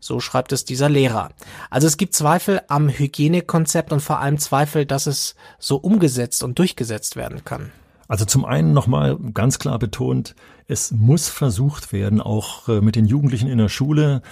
So 0.00 0.20
schreibt 0.20 0.52
es 0.52 0.64
dieser 0.64 0.88
Lehrer. 0.88 1.30
Also 1.68 1.86
es 1.86 1.96
gibt 1.96 2.14
Zweifel 2.14 2.62
am 2.68 2.88
Hygienekonzept 2.88 3.92
und 3.92 4.00
vor 4.00 4.20
allem 4.20 4.38
Zweifel, 4.38 4.86
dass 4.86 5.06
es 5.06 5.34
so 5.58 5.76
umgesetzt 5.76 6.42
und 6.42 6.58
durchgesetzt 6.58 7.16
werden 7.16 7.44
kann. 7.44 7.72
Also 8.08 8.24
zum 8.24 8.44
einen 8.44 8.72
nochmal 8.72 9.18
ganz 9.34 9.58
klar 9.58 9.78
betont, 9.78 10.34
es 10.68 10.92
muss 10.92 11.28
versucht 11.28 11.92
werden, 11.92 12.20
auch 12.20 12.68
äh, 12.68 12.80
mit 12.80 12.96
den 12.96 13.06
Jugendlichen 13.06 13.48
in 13.48 13.58
der 13.58 13.68
Schule 13.68 14.22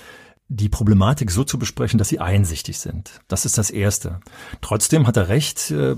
die 0.49 0.69
Problematik 0.69 1.31
so 1.31 1.43
zu 1.43 1.59
besprechen, 1.59 1.99
dass 1.99 2.09
sie 2.09 2.21
einsichtig 2.21 2.79
sind. 2.79 3.21
Das 3.29 3.47
ist 3.47 3.57
das 3.57 3.71
Erste. 3.71 4.21
Trotzdem 4.61 5.07
hat 5.07 5.17
er 5.17 5.29
recht, 5.29 5.71
äh, 5.71 5.97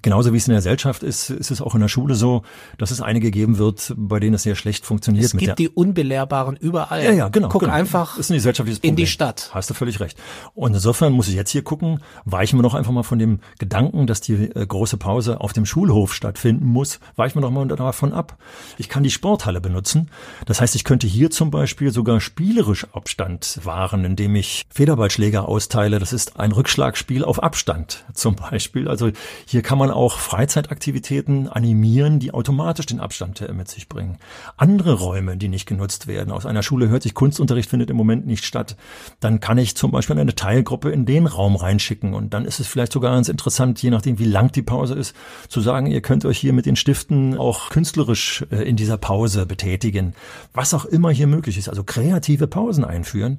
genauso 0.00 0.32
wie 0.32 0.36
es 0.36 0.46
in 0.46 0.52
der 0.52 0.58
Gesellschaft 0.58 1.02
ist, 1.02 1.30
ist 1.30 1.50
es 1.50 1.60
auch 1.60 1.74
in 1.74 1.80
der 1.80 1.88
Schule 1.88 2.14
so, 2.14 2.42
dass 2.78 2.92
es 2.92 3.00
einige 3.00 3.32
geben 3.32 3.58
wird, 3.58 3.92
bei 3.96 4.20
denen 4.20 4.34
es 4.34 4.44
sehr 4.44 4.54
schlecht 4.54 4.86
funktioniert. 4.86 5.24
Es 5.24 5.36
gibt 5.36 5.58
die 5.58 5.68
Unbelehrbaren 5.68 6.56
überall. 6.56 7.04
Ja, 7.04 7.10
ja, 7.10 7.28
genau. 7.28 7.48
Guck 7.48 7.62
genau. 7.62 7.72
einfach 7.72 8.18
ist 8.18 8.30
ein 8.30 8.34
gesellschaftliches 8.34 8.78
Problem. 8.78 8.92
in 8.92 8.96
die 8.96 9.06
Stadt. 9.08 9.50
Hast 9.52 9.68
du 9.68 9.74
völlig 9.74 9.98
recht. 9.98 10.16
Und 10.54 10.74
insofern 10.74 11.12
muss 11.12 11.26
ich 11.26 11.34
jetzt 11.34 11.50
hier 11.50 11.62
gucken, 11.64 11.98
weichen 12.24 12.58
wir 12.60 12.62
doch 12.62 12.74
einfach 12.74 12.92
mal 12.92 13.02
von 13.02 13.18
dem 13.18 13.40
Gedanken, 13.58 14.06
dass 14.06 14.20
die 14.20 14.34
äh, 14.34 14.64
große 14.64 14.96
Pause 14.96 15.40
auf 15.40 15.52
dem 15.52 15.66
Schulhof 15.66 16.14
stattfinden 16.14 16.66
muss, 16.66 17.00
weichen 17.16 17.36
wir 17.36 17.42
doch 17.42 17.50
mal 17.50 17.66
davon 17.66 18.12
ab. 18.12 18.38
Ich 18.78 18.88
kann 18.88 19.02
die 19.02 19.10
Sporthalle 19.10 19.60
benutzen. 19.60 20.08
Das 20.46 20.60
heißt, 20.60 20.76
ich 20.76 20.84
könnte 20.84 21.08
hier 21.08 21.30
zum 21.30 21.50
Beispiel 21.50 21.90
sogar 21.90 22.20
spielerisch 22.20 22.86
Abstand 22.92 23.58
wahren, 23.64 23.71
indem 24.04 24.36
ich 24.36 24.64
Federballschläger 24.70 25.48
austeile. 25.48 25.98
Das 25.98 26.12
ist 26.12 26.38
ein 26.38 26.52
Rückschlagspiel 26.52 27.24
auf 27.24 27.42
Abstand 27.42 28.04
zum 28.14 28.36
Beispiel. 28.36 28.88
Also 28.88 29.10
hier 29.46 29.62
kann 29.62 29.78
man 29.78 29.90
auch 29.90 30.18
Freizeitaktivitäten 30.18 31.48
animieren, 31.48 32.18
die 32.18 32.34
automatisch 32.34 32.86
den 32.86 33.00
Abstand 33.00 33.42
mit 33.54 33.68
sich 33.68 33.88
bringen. 33.88 34.18
Andere 34.56 34.94
Räume, 34.94 35.36
die 35.36 35.48
nicht 35.48 35.66
genutzt 35.66 36.06
werden. 36.06 36.32
Aus 36.32 36.46
einer 36.46 36.62
Schule 36.62 36.88
hört 36.88 37.02
sich 37.02 37.14
Kunstunterricht 37.14 37.70
findet 37.70 37.90
im 37.90 37.96
Moment 37.96 38.26
nicht 38.26 38.44
statt. 38.44 38.76
Dann 39.20 39.40
kann 39.40 39.58
ich 39.58 39.76
zum 39.76 39.90
Beispiel 39.90 40.18
eine 40.18 40.34
Teilgruppe 40.34 40.90
in 40.90 41.06
den 41.06 41.26
Raum 41.26 41.56
reinschicken 41.56 42.14
und 42.14 42.34
dann 42.34 42.44
ist 42.44 42.60
es 42.60 42.66
vielleicht 42.66 42.92
sogar 42.92 43.14
ganz 43.14 43.28
interessant, 43.28 43.82
je 43.82 43.90
nachdem 43.90 44.18
wie 44.18 44.24
lang 44.24 44.52
die 44.52 44.62
Pause 44.62 44.94
ist, 44.94 45.16
zu 45.48 45.60
sagen, 45.60 45.86
ihr 45.86 46.02
könnt 46.02 46.24
euch 46.24 46.38
hier 46.38 46.52
mit 46.52 46.66
den 46.66 46.76
Stiften 46.76 47.36
auch 47.38 47.70
künstlerisch 47.70 48.44
äh, 48.50 48.68
in 48.68 48.76
dieser 48.76 48.98
Pause 48.98 49.46
betätigen. 49.46 50.14
Was 50.52 50.74
auch 50.74 50.84
immer 50.84 51.10
hier 51.10 51.26
möglich 51.26 51.58
ist. 51.58 51.68
Also 51.68 51.84
kreative 51.84 52.46
Pausen 52.46 52.84
einführen 52.84 53.38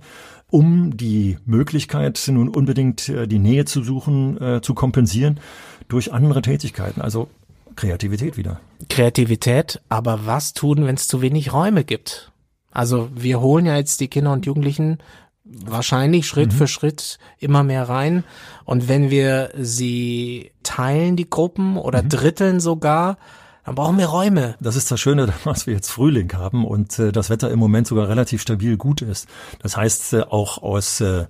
um 0.53 0.95
die 0.95 1.39
Möglichkeit, 1.47 2.23
nun 2.27 2.47
unbedingt 2.47 3.09
äh, 3.09 3.27
die 3.27 3.39
Nähe 3.39 3.65
zu 3.65 3.83
suchen, 3.83 4.39
äh, 4.39 4.61
zu 4.61 4.75
kompensieren 4.75 5.39
durch 5.87 6.13
andere 6.13 6.43
Tätigkeiten. 6.43 7.01
Also 7.01 7.27
Kreativität 7.75 8.37
wieder. 8.37 8.59
Kreativität, 8.87 9.81
aber 9.89 10.27
was 10.27 10.53
tun, 10.53 10.85
wenn 10.85 10.93
es 10.93 11.07
zu 11.07 11.23
wenig 11.23 11.53
Räume 11.53 11.83
gibt? 11.83 12.31
Also 12.69 13.09
wir 13.15 13.41
holen 13.41 13.65
ja 13.65 13.77
jetzt 13.77 13.99
die 13.99 14.09
Kinder 14.09 14.31
und 14.31 14.45
Jugendlichen 14.45 14.99
wahrscheinlich 15.43 16.27
Schritt 16.27 16.53
mhm. 16.53 16.57
für 16.57 16.67
Schritt 16.67 17.17
immer 17.39 17.63
mehr 17.63 17.89
rein. 17.89 18.23
Und 18.63 18.87
wenn 18.87 19.09
wir 19.09 19.49
sie 19.57 20.51
teilen, 20.61 21.15
die 21.15 21.29
Gruppen, 21.31 21.77
oder 21.77 22.03
mhm. 22.03 22.09
dritteln 22.09 22.59
sogar, 22.59 23.17
dann 23.65 23.75
brauchen 23.75 23.97
wir 23.97 24.07
Räume. 24.07 24.55
Das 24.59 24.75
ist 24.75 24.91
das 24.91 24.99
Schöne, 24.99 25.33
dass 25.45 25.67
wir 25.67 25.73
jetzt 25.73 25.89
Frühling 25.89 26.31
haben 26.33 26.65
und 26.65 26.99
äh, 26.99 27.11
das 27.11 27.29
Wetter 27.29 27.51
im 27.51 27.59
Moment 27.59 27.87
sogar 27.87 28.09
relativ 28.09 28.41
stabil 28.41 28.77
gut 28.77 29.01
ist. 29.01 29.27
Das 29.59 29.77
heißt, 29.77 30.13
äh, 30.13 30.21
auch 30.21 30.61
aus 30.61 31.01
äh, 31.01 31.25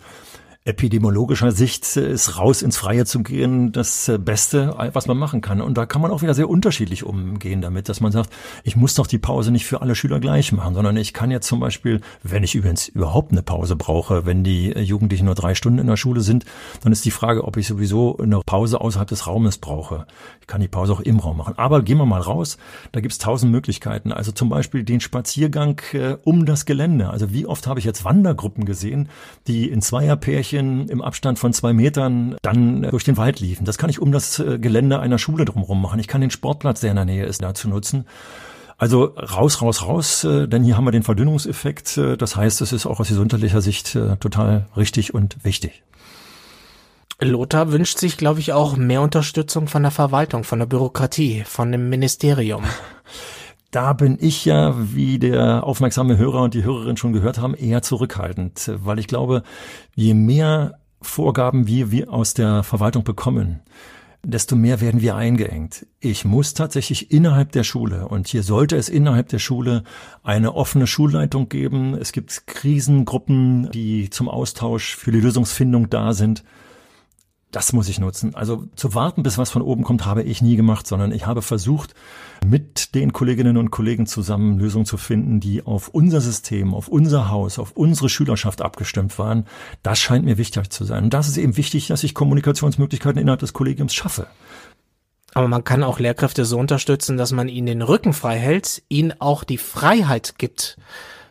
epidemiologischer 0.66 1.52
Sicht 1.52 1.98
ist 1.98 2.38
raus 2.38 2.62
ins 2.62 2.78
Freie 2.78 3.06
zu 3.06 3.22
gehen 3.22 3.74
das 3.74 4.10
Beste, 4.20 4.74
was 4.94 5.08
man 5.08 5.18
machen 5.18 5.42
kann. 5.42 5.62
Und 5.62 5.78
da 5.78 5.86
kann 5.86 6.02
man 6.02 6.12
auch 6.12 6.22
wieder 6.22 6.34
sehr 6.34 6.50
unterschiedlich 6.50 7.04
umgehen 7.04 7.62
damit, 7.62 7.90
dass 7.90 8.00
man 8.00 8.14
sagt, 8.14 8.30
ich 8.64 8.78
muss 8.78 8.96
doch 8.96 9.08
die 9.08 9.18
Pause 9.18 9.52
nicht 9.52 9.66
für 9.66 9.82
alle 9.82 9.96
Schüler 9.96 10.22
gleich 10.22 10.54
machen, 10.54 10.74
sondern 10.74 10.96
ich 10.96 11.14
kann 11.14 11.32
jetzt 11.32 11.48
zum 11.48 11.60
Beispiel, 11.60 12.00
wenn 12.24 12.44
ich 12.44 12.56
übrigens 12.56 12.88
überhaupt 12.88 13.34
eine 13.34 13.44
Pause 13.44 13.76
brauche, 13.76 14.26
wenn 14.26 14.46
die 14.46 14.70
Jugendlichen 14.70 15.26
nur 15.26 15.36
drei 15.36 15.54
Stunden 15.54 15.80
in 15.80 15.88
der 15.88 15.98
Schule 15.98 16.22
sind, 16.22 16.46
dann 16.82 16.94
ist 16.94 17.04
die 17.04 17.12
Frage, 17.12 17.44
ob 17.44 17.58
ich 17.58 17.68
sowieso 17.68 18.18
eine 18.18 18.40
Pause 18.46 18.80
außerhalb 18.80 19.10
des 19.10 19.28
Raumes 19.28 19.58
brauche. 19.58 20.08
Ich 20.44 20.48
kann 20.48 20.62
die 20.62 20.68
Pause 20.68 20.94
auch 20.94 21.00
im 21.00 21.20
Raum 21.20 21.38
machen. 21.38 21.56
Aber 21.58 21.82
gehen 21.82 21.98
wir 21.98 22.06
mal 22.06 22.22
raus, 22.22 22.58
da 22.92 23.00
gibt's 23.00 23.18
tausend 23.18 23.52
Möglichkeiten. 23.52 24.12
Also 24.12 24.32
zum 24.32 24.50
Beispiel 24.50 24.84
den 24.84 25.00
Spaziergang 25.00 25.82
äh, 25.94 26.18
um 26.24 26.46
das 26.46 26.66
Gelände. 26.66 27.10
Also 27.10 27.34
wie 27.34 27.48
oft 27.48 27.66
habe 27.66 27.80
ich 27.80 27.86
jetzt 27.86 28.06
Wandergruppen 28.06 28.66
gesehen, 28.66 29.10
die 29.48 29.70
in 29.70 29.82
Zweierpärchen 29.82 30.44
Pärchen 30.44 30.90
im 30.90 31.02
Abstand 31.02 31.40
von 31.40 31.54
zwei 31.54 31.74
Metern 31.74 32.36
dann 32.42 32.84
durch 32.84 33.04
den 33.04 33.18
Wald 33.18 33.40
liefen. 33.40 33.66
Das 33.66 33.78
kann 33.78 33.90
ich 33.90 34.00
um 34.00 34.12
das 34.12 34.40
äh, 34.40 34.60
Gelände 34.60 35.00
einer 35.00 35.18
Schule 35.18 35.46
drumherum 35.46 35.82
machen. 35.82 36.00
Ich 36.00 36.08
kann 36.08 36.22
den 36.22 36.32
Sportplatz, 36.32 36.82
der 36.82 36.90
in 36.90 36.96
der 36.96 37.06
Nähe 37.06 37.26
ist, 37.26 37.42
dazu 37.42 37.70
nutzen. 37.70 38.06
Also 38.78 39.06
raus, 39.06 39.62
raus, 39.62 39.84
raus, 39.84 40.24
äh, 40.24 40.48
denn 40.48 40.64
hier 40.64 40.76
haben 40.76 40.86
wir 40.86 40.92
den 40.92 41.04
Verdünnungseffekt. 41.04 41.98
Äh, 41.98 42.18
das 42.18 42.36
heißt, 42.36 42.62
es 42.62 42.74
ist 42.74 42.86
auch 42.86 43.00
aus 43.00 43.08
gesundheitlicher 43.08 43.62
Sicht 43.62 43.98
total 44.20 44.66
richtig 44.76 45.14
und 45.14 45.38
wichtig. 45.44 45.84
Lothar 47.24 47.72
wünscht 47.72 47.98
sich, 47.98 48.18
glaube 48.18 48.40
ich, 48.40 48.54
auch 48.54 48.78
mehr 48.78 49.02
Unterstützung 49.02 49.68
von 49.68 49.84
der 49.84 49.92
Verwaltung, 49.92 50.44
von 50.44 50.60
der 50.60 50.66
Bürokratie, 50.66 51.44
von 51.46 51.72
dem 51.72 51.90
Ministerium. 51.90 52.64
Da 53.72 53.94
bin 53.94 54.18
ich 54.22 54.46
ja, 54.46 54.76
wie 54.78 55.18
der 55.18 55.64
aufmerksame 55.64 56.18
Hörer 56.18 56.44
und 56.44 56.54
die 56.54 56.64
Hörerin 56.64 56.98
schon 56.98 57.14
gehört 57.14 57.40
haben, 57.40 57.56
eher 57.56 57.82
zurückhaltend, 57.82 58.72
weil 58.84 59.00
ich 59.00 59.08
glaube, 59.08 59.44
je 59.96 60.14
mehr 60.14 60.80
Vorgaben 61.02 61.68
wir, 61.68 61.92
wir 61.92 62.14
aus 62.14 62.34
der 62.34 62.64
Verwaltung 62.64 63.04
bekommen, 63.04 63.60
desto 64.26 64.56
mehr 64.56 64.80
werden 64.80 65.02
wir 65.02 65.16
eingeengt. 65.16 65.86
Ich 66.00 66.24
muss 66.24 66.54
tatsächlich 66.54 67.12
innerhalb 67.12 67.52
der 67.52 67.64
Schule, 67.64 68.08
und 68.08 68.28
hier 68.28 68.44
sollte 68.44 68.78
es 68.78 68.90
innerhalb 68.90 69.28
der 69.30 69.40
Schule 69.40 69.84
eine 70.24 70.56
offene 70.56 70.88
Schulleitung 70.88 71.50
geben. 71.50 71.94
Es 71.96 72.12
gibt 72.14 72.48
Krisengruppen, 72.48 73.70
die 73.72 74.10
zum 74.10 74.30
Austausch 74.30 74.96
für 74.96 75.12
die 75.12 75.20
Lösungsfindung 75.20 75.90
da 75.90 76.14
sind. 76.14 76.44
Das 77.54 77.72
muss 77.72 77.88
ich 77.88 78.00
nutzen. 78.00 78.34
Also 78.34 78.64
zu 78.76 78.96
warten, 78.96 79.22
bis 79.22 79.38
was 79.38 79.52
von 79.52 79.62
oben 79.62 79.84
kommt, 79.84 80.08
habe 80.08 80.24
ich 80.24 80.42
nie 80.42 80.56
gemacht, 80.56 80.88
sondern 80.88 81.12
ich 81.12 81.28
habe 81.28 81.44
versucht, 81.44 81.94
mit 82.44 82.96
den 82.96 83.14
Kolleginnen 83.14 83.58
und 83.58 83.70
Kollegen 83.70 84.08
zusammen 84.08 84.58
Lösungen 84.58 84.88
zu 84.88 84.98
finden, 84.98 85.40
die 85.40 85.64
auf 85.64 85.90
unser 85.90 86.20
System, 86.20 86.74
auf 86.74 86.88
unser 86.88 87.30
Haus, 87.30 87.60
auf 87.60 87.74
unsere 87.74 88.10
Schülerschaft 88.10 88.64
abgestimmt 88.64 89.20
waren. 89.20 89.46
Das 89.84 90.00
scheint 90.00 90.26
mir 90.26 90.40
wichtig 90.40 90.72
zu 90.72 90.84
sein. 90.84 91.04
Und 91.04 91.14
das 91.14 91.28
ist 91.28 91.38
eben 91.38 91.56
wichtig, 91.56 91.86
dass 91.88 92.04
ich 92.04 92.16
Kommunikationsmöglichkeiten 92.16 93.22
innerhalb 93.22 93.42
des 93.42 93.54
Kollegiums 93.54 93.94
schaffe. 93.94 94.26
Aber 95.36 95.48
man 95.48 95.64
kann 95.64 95.84
auch 95.84 96.00
Lehrkräfte 96.00 96.46
so 96.46 96.58
unterstützen, 96.58 97.18
dass 97.18 97.32
man 97.32 97.50
ihnen 97.50 97.68
den 97.68 97.82
Rücken 97.84 98.14
frei 98.14 98.40
hält, 98.40 98.82
ihnen 98.90 99.14
auch 99.20 99.44
die 99.44 99.60
Freiheit 99.60 100.40
gibt, 100.40 100.78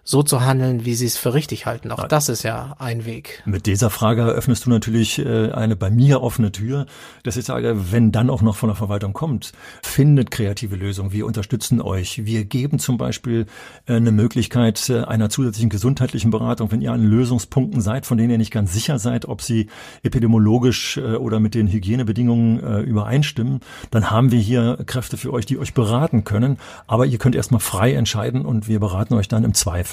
so 0.05 0.23
zu 0.25 0.41
handeln, 0.45 0.85
wie 0.85 0.95
sie 0.95 1.07
es 1.07 1.17
für 1.17 1.33
richtig 1.33 1.67
halten. 1.67 1.93
Auch 1.93 2.09
das 2.09 2.29
ist 2.29 2.43
ja 2.43 2.75
ein 2.79 3.05
Weg. 3.05 3.43
Mit 3.47 3.67
dieser 3.67 3.88
Frage 3.88 4.23
eröffnest 4.23 4.67
du 4.67 4.71
natürlich 4.71 5.21
äh, 5.21 5.53
eine 5.53 5.77
bei 5.77 5.91
mir 5.91 6.23
offene 6.23 6.51
Tür, 6.51 6.87
dass 7.23 7.37
ich 7.37 7.45
sage, 7.45 7.93
wenn 7.93 8.11
dann 8.11 8.29
auch 8.29 8.43
noch 8.43 8.57
von 8.57 8.69
der 8.69 8.75
Verwaltung 8.75 9.12
kommt, 9.12 9.53
findet 9.83 10.33
kreative 10.33 10.75
Lösungen. 10.75 11.12
Wir 11.12 11.25
unterstützen 11.25 11.81
euch. 11.81 12.25
Wir 12.25 12.45
geben 12.45 12.81
zum 12.81 12.97
Beispiel 12.97 13.47
äh, 13.87 13.95
eine 13.95 14.11
Möglichkeit 14.11 14.88
äh, 14.91 15.03
einer 15.03 15.31
zusätzlichen 15.31 15.71
gesundheitlichen 15.71 16.33
Beratung, 16.33 16.73
wenn 16.73 16.83
ihr 16.83 16.93
an 16.93 17.05
Lösungspunkten 17.05 17.81
seid, 17.81 18.05
von 18.05 18.19
denen 18.19 18.31
ihr 18.31 18.38
nicht 18.38 18.53
ganz 18.53 18.73
sicher 18.73 18.99
seid, 18.99 19.27
ob 19.27 19.41
sie 19.41 19.69
epidemiologisch 20.03 20.99
oder 20.99 21.38
mit 21.38 21.55
den 21.55 21.69
Hygienebedingungen 21.69 22.85
übereinstimmen, 22.85 23.61
dann 23.91 24.11
haben 24.11 24.31
wir 24.31 24.38
hier 24.38 24.79
Kräfte 24.87 25.17
für 25.17 25.33
euch, 25.33 25.47
die 25.47 25.59
euch 25.59 25.75
beraten 25.75 26.25
können. 26.25 26.59
Aber 26.87 27.07
ihr 27.07 27.19
könnt 27.19 27.35
erstmal 27.35 27.61
frei 27.61 27.95
entscheiden 27.95 28.45
und 28.45 28.69
wir 28.69 28.81
beraten 28.81 29.15
euch 29.15 29.29
dann 29.29 29.45
im 29.45 29.55
Zweifel. 29.55 29.91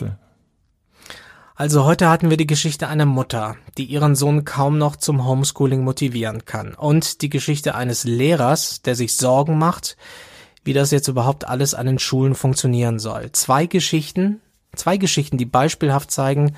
Also 1.59 1.83
heute 1.83 2.07
hatten 2.07 2.29
wir 2.29 2.37
die 2.37 2.47
Geschichte 2.47 2.87
einer 2.87 3.05
Mutter, 3.05 3.57
die 3.77 3.83
ihren 3.83 4.15
Sohn 4.15 4.45
kaum 4.45 4.77
noch 4.77 4.95
zum 4.95 5.25
Homeschooling 5.25 5.83
motivieren 5.83 6.45
kann. 6.45 6.73
Und 6.73 7.21
die 7.21 7.27
Geschichte 7.27 7.75
eines 7.75 8.05
Lehrers, 8.05 8.81
der 8.81 8.95
sich 8.95 9.17
Sorgen 9.17 9.57
macht, 9.57 9.97
wie 10.63 10.71
das 10.71 10.91
jetzt 10.91 11.09
überhaupt 11.09 11.49
alles 11.49 11.73
an 11.73 11.85
den 11.85 11.99
Schulen 11.99 12.33
funktionieren 12.33 12.97
soll. 12.97 13.33
Zwei 13.33 13.65
Geschichten, 13.65 14.39
zwei 14.73 14.95
Geschichten, 14.95 15.37
die 15.37 15.43
beispielhaft 15.43 16.11
zeigen, 16.11 16.55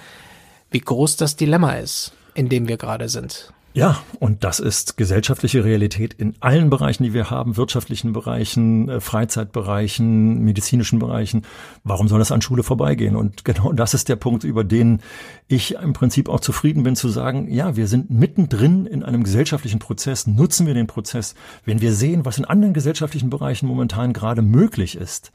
wie 0.69 0.81
groß 0.81 1.17
das 1.17 1.35
Dilemma 1.35 1.71
ist, 1.77 2.13
in 2.35 2.47
dem 2.47 2.67
wir 2.67 2.77
gerade 2.77 3.09
sind. 3.09 3.53
Ja, 3.73 4.03
und 4.19 4.43
das 4.43 4.59
ist 4.59 4.97
gesellschaftliche 4.97 5.63
Realität 5.63 6.13
in 6.13 6.35
allen 6.41 6.69
Bereichen, 6.69 7.03
die 7.03 7.13
wir 7.13 7.29
haben, 7.29 7.55
wirtschaftlichen 7.55 8.11
Bereichen, 8.11 8.89
äh, 8.89 8.99
Freizeitbereichen, 8.99 10.43
medizinischen 10.43 10.99
Bereichen. 10.99 11.43
Warum 11.85 12.09
soll 12.09 12.19
das 12.19 12.33
an 12.33 12.41
Schule 12.41 12.63
vorbeigehen? 12.63 13.15
Und 13.15 13.45
genau 13.45 13.71
das 13.71 13.93
ist 13.93 14.09
der 14.09 14.17
Punkt, 14.17 14.43
über 14.43 14.65
den 14.65 14.99
ich 15.47 15.75
im 15.75 15.93
Prinzip 15.93 16.27
auch 16.27 16.41
zufrieden 16.41 16.83
bin 16.83 16.97
zu 16.97 17.07
sagen, 17.07 17.49
ja, 17.49 17.77
wir 17.77 17.87
sind 17.87 18.09
mittendrin 18.09 18.85
in 18.85 19.03
einem 19.03 19.23
gesellschaftlichen 19.23 19.79
Prozess, 19.79 20.27
nutzen 20.27 20.67
wir 20.67 20.73
den 20.73 20.87
Prozess. 20.87 21.33
Wenn 21.63 21.79
wir 21.79 21.93
sehen, 21.93 22.25
was 22.25 22.37
in 22.37 22.45
anderen 22.45 22.73
gesellschaftlichen 22.73 23.29
Bereichen 23.29 23.67
momentan 23.67 24.11
gerade 24.11 24.41
möglich 24.41 24.97
ist, 24.97 25.31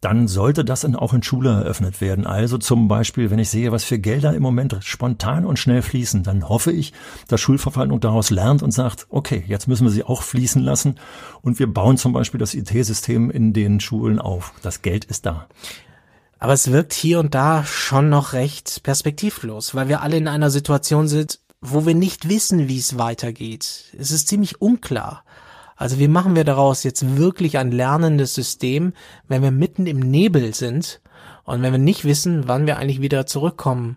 dann 0.00 0.28
sollte 0.28 0.64
das 0.64 0.84
in, 0.84 0.96
auch 0.96 1.12
in 1.12 1.22
Schule 1.22 1.50
eröffnet 1.50 2.00
werden. 2.00 2.26
Also 2.26 2.56
zum 2.56 2.88
Beispiel, 2.88 3.30
wenn 3.30 3.38
ich 3.38 3.50
sehe, 3.50 3.70
was 3.70 3.84
für 3.84 3.98
Gelder 3.98 4.34
im 4.34 4.42
Moment 4.42 4.78
spontan 4.80 5.44
und 5.44 5.58
schnell 5.58 5.82
fließen, 5.82 6.22
dann 6.22 6.48
hoffe 6.48 6.72
ich, 6.72 6.92
dass 7.28 7.40
Schulverwaltung 7.40 8.00
daraus 8.00 8.30
lernt 8.30 8.62
und 8.62 8.70
sagt, 8.70 9.06
okay, 9.10 9.44
jetzt 9.46 9.68
müssen 9.68 9.84
wir 9.84 9.90
sie 9.90 10.04
auch 10.04 10.22
fließen 10.22 10.62
lassen 10.62 10.96
und 11.42 11.58
wir 11.58 11.72
bauen 11.72 11.98
zum 11.98 12.12
Beispiel 12.12 12.40
das 12.40 12.54
IT-System 12.54 13.30
in 13.30 13.52
den 13.52 13.80
Schulen 13.80 14.18
auf. 14.18 14.54
Das 14.62 14.80
Geld 14.82 15.04
ist 15.04 15.26
da. 15.26 15.46
Aber 16.38 16.54
es 16.54 16.72
wirkt 16.72 16.94
hier 16.94 17.20
und 17.20 17.34
da 17.34 17.64
schon 17.64 18.08
noch 18.08 18.32
recht 18.32 18.82
perspektivlos, 18.82 19.74
weil 19.74 19.88
wir 19.88 20.00
alle 20.00 20.16
in 20.16 20.28
einer 20.28 20.48
Situation 20.48 21.06
sind, 21.06 21.40
wo 21.60 21.84
wir 21.84 21.94
nicht 21.94 22.26
wissen, 22.30 22.68
wie 22.68 22.78
es 22.78 22.96
weitergeht. 22.96 23.92
Es 23.98 24.10
ist 24.10 24.28
ziemlich 24.28 24.62
unklar. 24.62 25.24
Also 25.80 25.98
wie 25.98 26.08
machen 26.08 26.36
wir 26.36 26.44
daraus 26.44 26.82
jetzt 26.82 27.16
wirklich 27.16 27.56
ein 27.56 27.70
lernendes 27.70 28.34
System, 28.34 28.92
wenn 29.28 29.42
wir 29.42 29.50
mitten 29.50 29.86
im 29.86 29.98
Nebel 29.98 30.52
sind 30.54 31.00
und 31.44 31.62
wenn 31.62 31.72
wir 31.72 31.78
nicht 31.78 32.04
wissen, 32.04 32.46
wann 32.46 32.66
wir 32.66 32.76
eigentlich 32.76 33.00
wieder 33.00 33.24
zurückkommen 33.24 33.96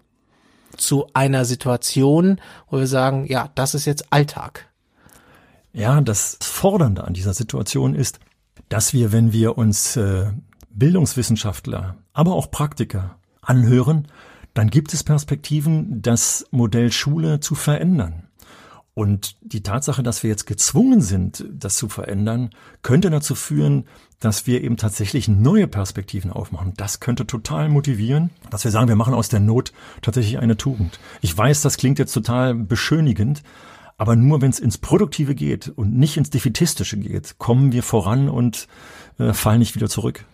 zu 0.77 1.07
einer 1.13 1.43
Situation, 1.43 2.39
wo 2.69 2.79
wir 2.79 2.87
sagen, 2.87 3.25
ja, 3.27 3.49
das 3.55 3.75
ist 3.75 3.83
jetzt 3.83 4.13
Alltag. 4.13 4.69
Ja, 5.73 5.99
das 5.99 6.37
Fordernde 6.41 7.03
an 7.03 7.15
dieser 7.15 7.33
Situation 7.33 7.95
ist, 7.95 8.19
dass 8.69 8.93
wir, 8.93 9.11
wenn 9.11 9.33
wir 9.33 9.57
uns 9.57 9.97
äh, 9.97 10.31
Bildungswissenschaftler, 10.69 11.97
aber 12.13 12.33
auch 12.33 12.49
Praktiker 12.49 13.17
anhören, 13.41 14.07
dann 14.53 14.69
gibt 14.69 14.93
es 14.93 15.03
Perspektiven, 15.03 16.01
das 16.01 16.47
Modell 16.49 16.93
Schule 16.93 17.41
zu 17.41 17.55
verändern. 17.55 18.29
Und 18.95 19.37
die 19.41 19.63
Tatsache, 19.63 20.03
dass 20.03 20.21
wir 20.21 20.29
jetzt 20.29 20.45
gezwungen 20.45 21.01
sind, 21.01 21.45
das 21.51 21.75
zu 21.75 21.89
verändern, 21.89 22.51
könnte 22.83 23.09
dazu 23.09 23.33
führen, 23.33 23.85
dass 24.19 24.45
wir 24.45 24.63
eben 24.63 24.77
tatsächlich 24.77 25.27
neue 25.27 25.67
Perspektiven 25.67 26.31
aufmachen. 26.31 26.73
Das 26.77 26.99
könnte 26.99 27.25
total 27.25 27.69
motivieren, 27.69 28.29
dass 28.51 28.63
wir 28.63 28.71
sagen, 28.71 28.87
wir 28.87 28.95
machen 28.95 29.15
aus 29.15 29.29
der 29.29 29.39
Not 29.39 29.73
tatsächlich 30.01 30.37
eine 30.37 30.57
Tugend. 30.57 30.99
Ich 31.21 31.35
weiß, 31.35 31.61
das 31.61 31.77
klingt 31.77 31.97
jetzt 31.97 32.13
total 32.13 32.53
beschönigend, 32.53 33.41
aber 33.97 34.15
nur 34.15 34.41
wenn 34.41 34.51
es 34.51 34.59
ins 34.59 34.77
Produktive 34.77 35.33
geht 35.33 35.69
und 35.69 35.95
nicht 35.97 36.17
ins 36.17 36.29
Defitistische 36.29 36.97
geht, 36.97 37.37
kommen 37.39 37.71
wir 37.71 37.83
voran 37.83 38.29
und 38.29 38.67
äh, 39.17 39.33
fallen 39.33 39.59
nicht 39.59 39.75
wieder 39.75 39.89
zurück. 39.89 40.25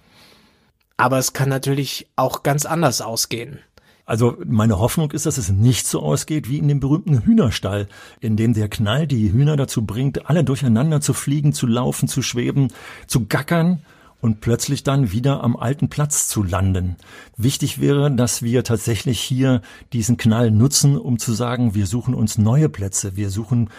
Aber 0.97 1.17
es 1.17 1.31
kann 1.31 1.47
natürlich 1.47 2.09
auch 2.17 2.43
ganz 2.43 2.65
anders 2.65 2.99
ausgehen. 2.99 3.59
Also 4.09 4.37
meine 4.43 4.79
Hoffnung 4.79 5.11
ist, 5.11 5.27
dass 5.27 5.37
es 5.37 5.49
nicht 5.49 5.85
so 5.85 6.01
ausgeht 6.01 6.49
wie 6.49 6.57
in 6.57 6.67
dem 6.67 6.79
berühmten 6.79 7.23
Hühnerstall, 7.25 7.87
in 8.19 8.37
dem 8.37 8.55
der 8.55 8.67
Knall 8.67 9.05
die 9.05 9.31
Hühner 9.31 9.55
dazu 9.55 9.85
bringt, 9.85 10.27
alle 10.27 10.43
durcheinander 10.43 10.99
zu 10.99 11.13
fliegen, 11.13 11.53
zu 11.53 11.67
laufen, 11.67 12.07
zu 12.07 12.23
schweben, 12.23 12.69
zu 13.05 13.27
gackern 13.27 13.83
und 14.19 14.41
plötzlich 14.41 14.81
dann 14.81 15.11
wieder 15.11 15.43
am 15.43 15.55
alten 15.55 15.89
Platz 15.89 16.27
zu 16.27 16.41
landen. 16.41 16.95
Wichtig 17.37 17.79
wäre, 17.81 18.09
dass 18.09 18.41
wir 18.41 18.63
tatsächlich 18.63 19.19
hier 19.19 19.61
diesen 19.93 20.17
Knall 20.17 20.49
nutzen, 20.49 20.97
um 20.97 21.19
zu 21.19 21.31
sagen, 21.33 21.75
wir 21.75 21.85
suchen 21.85 22.15
uns 22.15 22.39
neue 22.39 22.67
Plätze, 22.67 23.15
wir 23.15 23.29
suchen 23.29 23.69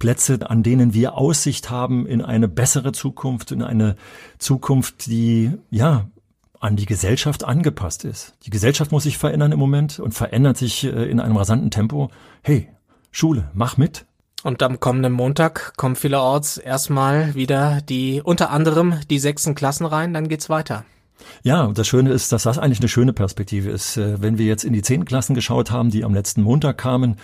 Plätze, 0.00 0.50
an 0.50 0.64
denen 0.64 0.94
wir 0.94 1.14
Aussicht 1.14 1.70
haben 1.70 2.06
in 2.06 2.22
eine 2.22 2.48
bessere 2.48 2.90
Zukunft, 2.90 3.52
in 3.52 3.62
eine 3.62 3.94
Zukunft, 4.38 5.06
die, 5.06 5.52
ja, 5.70 6.08
an 6.60 6.76
die 6.76 6.86
Gesellschaft 6.86 7.44
angepasst 7.44 8.04
ist. 8.04 8.34
Die 8.44 8.50
Gesellschaft 8.50 8.92
muss 8.92 9.04
sich 9.04 9.18
verändern 9.18 9.52
im 9.52 9.58
Moment 9.58 9.98
und 10.00 10.12
verändert 10.12 10.56
sich 10.56 10.84
äh, 10.84 11.10
in 11.10 11.20
einem 11.20 11.36
rasanten 11.36 11.70
Tempo. 11.70 12.10
Hey, 12.42 12.68
Schule, 13.10 13.50
mach 13.54 13.76
mit. 13.76 14.06
Und 14.42 14.62
am 14.62 14.78
kommenden 14.78 15.12
Montag 15.12 15.76
kommen 15.76 15.96
vielerorts 15.96 16.58
erstmal 16.58 17.34
wieder 17.34 17.80
die, 17.80 18.20
unter 18.22 18.50
anderem 18.50 19.00
die 19.10 19.18
sechsten 19.18 19.54
Klassen 19.54 19.86
rein, 19.86 20.14
dann 20.14 20.28
geht's 20.28 20.48
weiter. 20.48 20.84
Ja, 21.42 21.68
das 21.68 21.86
Schöne 21.86 22.10
ist, 22.10 22.32
dass 22.32 22.42
das 22.42 22.58
eigentlich 22.58 22.80
eine 22.80 22.88
schöne 22.88 23.12
Perspektive 23.12 23.70
ist. 23.70 23.96
Äh, 23.96 24.20
wenn 24.20 24.38
wir 24.38 24.46
jetzt 24.46 24.64
in 24.64 24.72
die 24.72 24.82
zehn 24.82 25.04
Klassen 25.04 25.34
geschaut 25.34 25.70
haben, 25.70 25.90
die 25.90 26.04
am 26.04 26.14
letzten 26.14 26.42
Montag 26.42 26.78
kamen, 26.78 27.16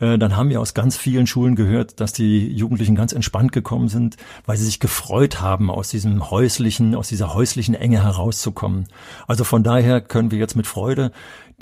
äh, 0.00 0.18
dann 0.18 0.36
haben 0.36 0.50
wir 0.50 0.60
aus 0.60 0.74
ganz 0.74 0.96
vielen 0.96 1.26
Schulen 1.26 1.54
gehört, 1.54 2.00
dass 2.00 2.12
die 2.12 2.48
Jugendlichen 2.48 2.94
ganz 2.94 3.12
entspannt 3.12 3.52
gekommen 3.52 3.88
sind, 3.88 4.16
weil 4.46 4.56
sie 4.56 4.64
sich 4.64 4.80
gefreut 4.80 5.40
haben, 5.40 5.70
aus 5.70 5.90
diesem 5.90 6.30
häuslichen, 6.30 6.94
aus 6.94 7.08
dieser 7.08 7.34
häuslichen 7.34 7.74
Enge 7.74 8.02
herauszukommen. 8.02 8.86
Also 9.26 9.44
von 9.44 9.62
daher 9.62 10.00
können 10.00 10.30
wir 10.30 10.38
jetzt 10.38 10.56
mit 10.56 10.66
Freude 10.66 11.12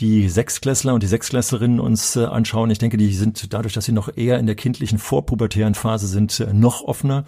die 0.01 0.29
Sechsklässler 0.29 0.93
und 0.93 1.03
die 1.03 1.07
Sechsklässlerinnen 1.09 1.81
uns 1.81 2.17
äh, 2.17 2.25
anschauen. 2.25 2.71
Ich 2.71 2.79
denke, 2.79 2.97
die 2.97 3.15
sind 3.15 3.53
dadurch, 3.53 3.75
dass 3.75 3.85
sie 3.85 3.93
noch 3.93 4.15
eher 4.15 4.39
in 4.39 4.47
der 4.47 4.55
kindlichen 4.55 4.99
vorpubertären 4.99 5.75
Phase 5.75 6.07
sind, 6.07 6.47
noch 6.53 6.83
offener. 6.83 7.25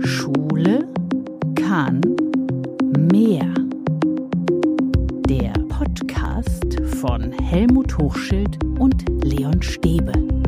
Schule 0.00 0.88
kann 1.54 2.00
mehr. 3.12 3.54
Der 5.28 5.52
Podcast 5.68 6.80
von 7.00 7.30
Helmut 7.30 7.96
Hochschild 7.96 8.58
und 8.80 9.04
Leon 9.22 9.62
Stäbe. 9.62 10.39